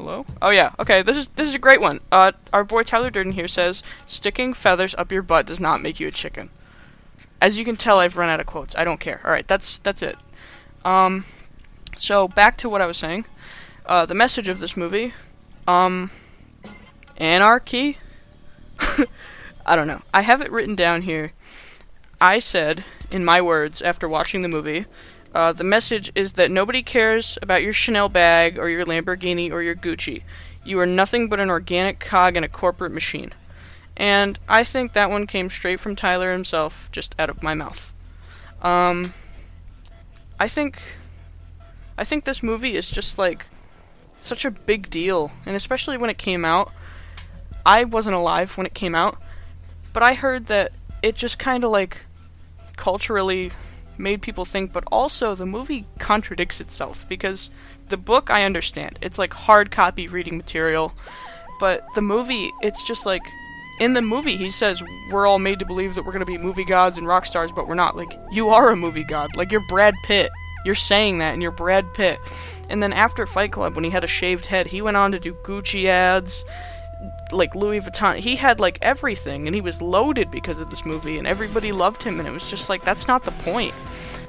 hello? 0.03 0.25
Oh 0.41 0.49
yeah. 0.49 0.71
Okay. 0.79 1.01
This 1.01 1.17
is 1.17 1.29
this 1.29 1.47
is 1.47 1.55
a 1.55 1.59
great 1.59 1.79
one. 1.79 2.01
Uh, 2.11 2.33
our 2.51 2.63
boy 2.63 2.83
Tyler 2.83 3.09
Durden 3.09 3.33
here 3.33 3.47
says, 3.47 3.83
"Sticking 4.05 4.53
feathers 4.53 4.93
up 4.95 5.11
your 5.11 5.21
butt 5.21 5.45
does 5.45 5.59
not 5.59 5.81
make 5.81 5.99
you 5.99 6.07
a 6.07 6.11
chicken." 6.11 6.49
As 7.41 7.57
you 7.57 7.65
can 7.65 7.77
tell, 7.77 7.99
I've 7.99 8.17
run 8.17 8.29
out 8.29 8.39
of 8.39 8.45
quotes. 8.45 8.75
I 8.75 8.83
don't 8.83 8.99
care. 8.99 9.21
All 9.23 9.31
right, 9.31 9.47
that's 9.47 9.79
that's 9.79 10.01
it. 10.01 10.17
Um, 10.83 11.25
so 11.97 12.27
back 12.27 12.57
to 12.57 12.69
what 12.69 12.81
I 12.81 12.87
was 12.87 12.97
saying. 12.97 13.25
Uh, 13.85 14.05
the 14.05 14.13
message 14.13 14.47
of 14.47 14.59
this 14.59 14.75
movie, 14.75 15.13
um, 15.67 16.11
anarchy. 17.17 17.97
I 19.65 19.75
don't 19.75 19.87
know. 19.87 20.01
I 20.13 20.21
have 20.21 20.41
it 20.41 20.51
written 20.51 20.75
down 20.75 21.03
here. 21.03 21.31
I 22.19 22.39
said, 22.39 22.83
in 23.11 23.23
my 23.25 23.41
words, 23.41 23.81
after 23.81 24.07
watching 24.07 24.41
the 24.41 24.47
movie, 24.47 24.85
uh, 25.33 25.51
the 25.53 25.63
message 25.63 26.11
is 26.15 26.33
that 26.33 26.51
nobody 26.51 26.83
cares 26.83 27.37
about 27.41 27.63
your 27.63 27.73
Chanel 27.73 28.09
bag 28.09 28.59
or 28.59 28.69
your 28.69 28.85
Lamborghini 28.85 29.51
or 29.51 29.61
your 29.61 29.75
Gucci. 29.75 30.23
You 30.63 30.79
are 30.79 30.85
nothing 30.85 31.27
but 31.27 31.39
an 31.39 31.49
organic 31.49 31.99
cog 31.99 32.37
in 32.37 32.43
a 32.43 32.49
corporate 32.49 32.91
machine. 32.91 33.33
And 33.97 34.39
I 34.47 34.63
think 34.63 34.93
that 34.93 35.09
one 35.09 35.27
came 35.27 35.49
straight 35.49 35.79
from 35.79 35.95
Tyler 35.95 36.31
himself, 36.31 36.89
just 36.91 37.15
out 37.19 37.29
of 37.29 37.43
my 37.43 37.53
mouth. 37.53 37.93
Um, 38.61 39.13
I 40.39 40.47
think, 40.47 40.97
I 41.97 42.03
think 42.03 42.23
this 42.23 42.41
movie 42.41 42.75
is 42.75 42.89
just 42.89 43.17
like 43.17 43.47
such 44.15 44.45
a 44.45 44.51
big 44.51 44.89
deal, 44.89 45.31
and 45.45 45.55
especially 45.55 45.97
when 45.97 46.09
it 46.09 46.17
came 46.17 46.45
out. 46.45 46.71
I 47.65 47.85
wasn't 47.85 48.15
alive 48.15 48.57
when 48.57 48.65
it 48.65 48.73
came 48.73 48.95
out, 48.95 49.17
but 49.93 50.03
I 50.03 50.15
heard 50.15 50.47
that 50.47 50.73
it 51.01 51.15
just 51.15 51.39
kind 51.39 51.63
of 51.63 51.71
like 51.71 52.05
culturally 52.75 53.51
made 53.97 54.21
people 54.21 54.45
think, 54.45 54.73
but 54.73 54.83
also 54.91 55.35
the 55.35 55.45
movie 55.45 55.85
contradicts 55.99 56.61
itself 56.61 57.07
because 57.07 57.49
the 57.89 57.97
book 57.97 58.29
I 58.29 58.43
understand. 58.43 58.99
It's 59.01 59.19
like 59.19 59.33
hard 59.33 59.71
copy 59.71 60.07
reading 60.07 60.37
material, 60.37 60.93
but 61.59 61.85
the 61.95 62.01
movie 62.01 62.51
it's 62.61 62.85
just 62.87 63.05
like 63.05 63.21
in 63.79 63.93
the 63.93 64.01
movie 64.01 64.37
he 64.37 64.49
says 64.49 64.83
we're 65.11 65.27
all 65.27 65.39
made 65.39 65.59
to 65.59 65.65
believe 65.65 65.95
that 65.95 66.03
we're 66.03 66.11
going 66.11 66.25
to 66.25 66.31
be 66.31 66.37
movie 66.37 66.65
gods 66.65 66.97
and 66.97 67.07
rock 67.07 67.25
stars, 67.25 67.51
but 67.51 67.67
we're 67.67 67.75
not. 67.75 67.95
Like 67.95 68.17
you 68.31 68.49
are 68.49 68.69
a 68.69 68.75
movie 68.75 69.03
god. 69.03 69.35
Like 69.35 69.51
you're 69.51 69.67
Brad 69.67 69.95
Pitt. 70.03 70.29
You're 70.65 70.75
saying 70.75 71.19
that 71.19 71.33
and 71.33 71.41
you're 71.41 71.51
Brad 71.51 71.93
Pitt. 71.93 72.19
And 72.69 72.81
then 72.81 72.93
after 72.93 73.25
Fight 73.25 73.51
Club 73.51 73.75
when 73.75 73.83
he 73.83 73.89
had 73.89 74.03
a 74.03 74.07
shaved 74.07 74.45
head, 74.45 74.67
he 74.67 74.81
went 74.81 74.97
on 74.97 75.11
to 75.11 75.19
do 75.19 75.33
Gucci 75.43 75.85
ads 75.85 76.45
like 77.33 77.55
Louis 77.55 77.81
Vuitton. 77.81 78.17
He 78.17 78.35
had 78.35 78.59
like 78.59 78.79
everything, 78.81 79.47
and 79.47 79.55
he 79.55 79.61
was 79.61 79.81
loaded 79.81 80.31
because 80.31 80.59
of 80.59 80.69
this 80.69 80.85
movie, 80.85 81.17
and 81.17 81.27
everybody 81.27 81.71
loved 81.71 82.03
him. 82.03 82.19
And 82.19 82.27
it 82.27 82.31
was 82.31 82.49
just 82.49 82.69
like 82.69 82.83
that's 82.83 83.07
not 83.07 83.25
the 83.25 83.31
point. 83.31 83.73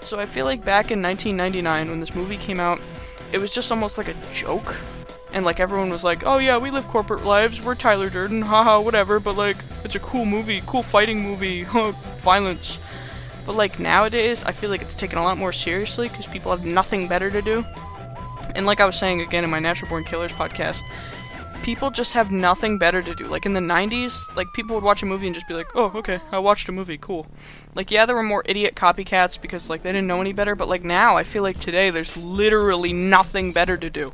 So 0.00 0.18
I 0.18 0.26
feel 0.26 0.44
like 0.44 0.64
back 0.64 0.90
in 0.90 1.00
1999 1.00 1.90
when 1.90 2.00
this 2.00 2.14
movie 2.14 2.36
came 2.36 2.60
out, 2.60 2.80
it 3.32 3.38
was 3.38 3.52
just 3.52 3.70
almost 3.70 3.98
like 3.98 4.08
a 4.08 4.14
joke, 4.32 4.76
and 5.32 5.44
like 5.44 5.60
everyone 5.60 5.90
was 5.90 6.04
like, 6.04 6.24
"Oh 6.26 6.38
yeah, 6.38 6.58
we 6.58 6.70
live 6.70 6.86
corporate 6.88 7.24
lives. 7.24 7.62
We're 7.62 7.74
Tyler 7.74 8.10
Durden, 8.10 8.42
haha, 8.42 8.80
whatever." 8.80 9.20
But 9.20 9.36
like, 9.36 9.56
it's 9.82 9.94
a 9.94 10.00
cool 10.00 10.24
movie, 10.24 10.62
cool 10.66 10.82
fighting 10.82 11.20
movie, 11.20 11.64
violence. 12.18 12.78
But 13.46 13.56
like 13.56 13.78
nowadays, 13.78 14.44
I 14.44 14.52
feel 14.52 14.70
like 14.70 14.82
it's 14.82 14.94
taken 14.94 15.18
a 15.18 15.22
lot 15.22 15.38
more 15.38 15.52
seriously 15.52 16.08
because 16.08 16.26
people 16.26 16.50
have 16.50 16.64
nothing 16.64 17.08
better 17.08 17.30
to 17.30 17.42
do. 17.42 17.64
And 18.54 18.66
like 18.66 18.80
I 18.80 18.84
was 18.86 18.96
saying 18.96 19.20
again 19.20 19.44
in 19.44 19.50
my 19.50 19.58
Natural 19.58 19.88
Born 19.88 20.04
Killers 20.04 20.32
podcast, 20.32 20.82
people 21.64 21.90
just 21.90 22.12
have 22.12 22.30
nothing 22.30 22.76
better 22.76 23.00
to 23.02 23.14
do. 23.14 23.26
Like 23.26 23.46
in 23.46 23.54
the 23.54 23.60
90s, 23.60 24.36
like 24.36 24.52
people 24.52 24.74
would 24.74 24.84
watch 24.84 25.02
a 25.02 25.06
movie 25.06 25.26
and 25.26 25.34
just 25.34 25.48
be 25.48 25.54
like, 25.54 25.66
"Oh, 25.74 25.90
okay, 25.96 26.20
I 26.30 26.38
watched 26.38 26.68
a 26.68 26.72
movie, 26.72 26.98
cool." 26.98 27.26
Like 27.74 27.90
yeah, 27.90 28.04
there 28.04 28.14
were 28.14 28.22
more 28.22 28.42
idiot 28.44 28.74
copycats 28.74 29.40
because 29.40 29.70
like 29.70 29.82
they 29.82 29.90
didn't 29.90 30.06
know 30.06 30.20
any 30.20 30.34
better, 30.34 30.54
but 30.54 30.68
like 30.68 30.84
now 30.84 31.16
I 31.16 31.24
feel 31.24 31.42
like 31.42 31.58
today 31.58 31.88
there's 31.88 32.16
literally 32.16 32.92
nothing 32.92 33.52
better 33.52 33.78
to 33.78 33.88
do. 33.88 34.12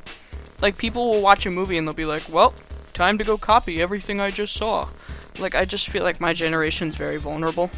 Like 0.63 0.79
people 0.79 1.11
will 1.11 1.21
watch 1.21 1.45
a 1.45 1.51
movie 1.51 1.77
and 1.77 1.87
they'll 1.87 1.95
be 1.95 2.05
like, 2.05 2.23
"Well, 2.29 2.55
time 2.93 3.19
to 3.19 3.25
go 3.25 3.37
copy 3.37 3.83
everything 3.83 4.21
I 4.21 4.31
just 4.31 4.55
saw." 4.55 4.89
Like 5.39 5.57
I 5.57 5.65
just 5.65 5.89
feel 5.89 6.05
like 6.05 6.21
my 6.21 6.33
generation's 6.33 6.95
very 6.95 7.17
vulnerable 7.17 7.71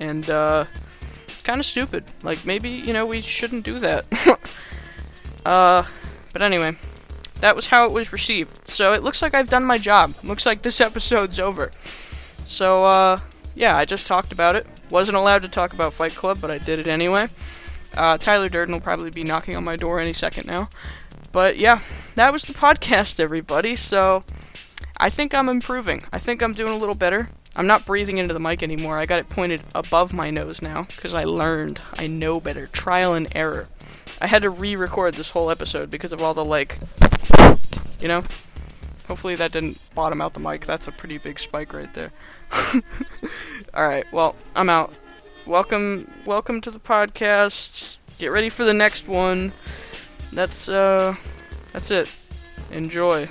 and 0.00 0.28
uh 0.30 0.64
it's 1.28 1.42
kind 1.42 1.60
of 1.60 1.66
stupid. 1.66 2.04
Like 2.22 2.46
maybe, 2.46 2.70
you 2.70 2.94
know, 2.94 3.04
we 3.04 3.20
shouldn't 3.20 3.64
do 3.64 3.80
that. 3.80 4.06
uh 5.44 5.84
but 6.32 6.42
anyway, 6.42 6.76
that 7.40 7.56
was 7.56 7.68
how 7.68 7.86
it 7.86 7.92
was 7.92 8.12
received. 8.12 8.68
So 8.68 8.92
it 8.92 9.02
looks 9.02 9.22
like 9.22 9.34
I've 9.34 9.48
done 9.48 9.64
my 9.64 9.78
job. 9.78 10.14
Looks 10.22 10.46
like 10.46 10.62
this 10.62 10.80
episode's 10.80 11.40
over. 11.40 11.70
So, 12.44 12.84
uh, 12.84 13.20
yeah, 13.54 13.76
I 13.76 13.84
just 13.84 14.06
talked 14.06 14.32
about 14.32 14.56
it. 14.56 14.66
Wasn't 14.90 15.16
allowed 15.16 15.42
to 15.42 15.48
talk 15.48 15.72
about 15.72 15.92
Fight 15.92 16.14
Club, 16.14 16.38
but 16.40 16.50
I 16.50 16.58
did 16.58 16.78
it 16.78 16.86
anyway. 16.86 17.28
Uh, 17.96 18.18
Tyler 18.18 18.48
Durden 18.48 18.72
will 18.72 18.80
probably 18.80 19.10
be 19.10 19.24
knocking 19.24 19.56
on 19.56 19.64
my 19.64 19.76
door 19.76 20.00
any 20.00 20.12
second 20.12 20.46
now. 20.46 20.68
But 21.32 21.58
yeah, 21.58 21.80
that 22.16 22.32
was 22.32 22.42
the 22.42 22.52
podcast, 22.52 23.20
everybody. 23.20 23.76
So 23.76 24.24
I 24.96 25.10
think 25.10 25.34
I'm 25.34 25.48
improving. 25.48 26.02
I 26.12 26.18
think 26.18 26.42
I'm 26.42 26.52
doing 26.52 26.72
a 26.72 26.78
little 26.78 26.94
better. 26.94 27.30
I'm 27.56 27.66
not 27.66 27.86
breathing 27.86 28.18
into 28.18 28.34
the 28.34 28.40
mic 28.40 28.62
anymore. 28.62 28.98
I 28.98 29.06
got 29.06 29.18
it 29.18 29.28
pointed 29.28 29.62
above 29.74 30.12
my 30.12 30.30
nose 30.30 30.62
now 30.62 30.86
because 30.94 31.14
I 31.14 31.24
learned. 31.24 31.80
I 31.94 32.06
know 32.06 32.40
better. 32.40 32.68
Trial 32.68 33.14
and 33.14 33.28
error. 33.34 33.68
I 34.20 34.26
had 34.26 34.42
to 34.42 34.50
re-record 34.50 35.14
this 35.14 35.30
whole 35.30 35.50
episode 35.50 35.90
because 35.90 36.12
of 36.12 36.22
all 36.22 36.34
the 36.34 36.44
like, 36.44 36.78
you 38.00 38.08
know. 38.08 38.24
Hopefully 39.06 39.34
that 39.34 39.50
didn't 39.50 39.78
bottom 39.94 40.20
out 40.20 40.34
the 40.34 40.40
mic. 40.40 40.64
That's 40.64 40.86
a 40.86 40.92
pretty 40.92 41.18
big 41.18 41.38
spike 41.38 41.72
right 41.72 41.92
there. 41.94 42.12
all 43.74 43.86
right. 43.86 44.06
Well, 44.12 44.36
I'm 44.54 44.70
out. 44.70 44.94
Welcome, 45.46 46.08
welcome 46.24 46.60
to 46.60 46.70
the 46.70 46.78
podcast. 46.78 47.98
Get 48.18 48.28
ready 48.28 48.48
for 48.48 48.64
the 48.64 48.74
next 48.74 49.08
one. 49.08 49.52
That's 50.32 50.68
uh, 50.68 51.16
that's 51.72 51.90
it. 51.90 52.08
Enjoy. 52.70 53.28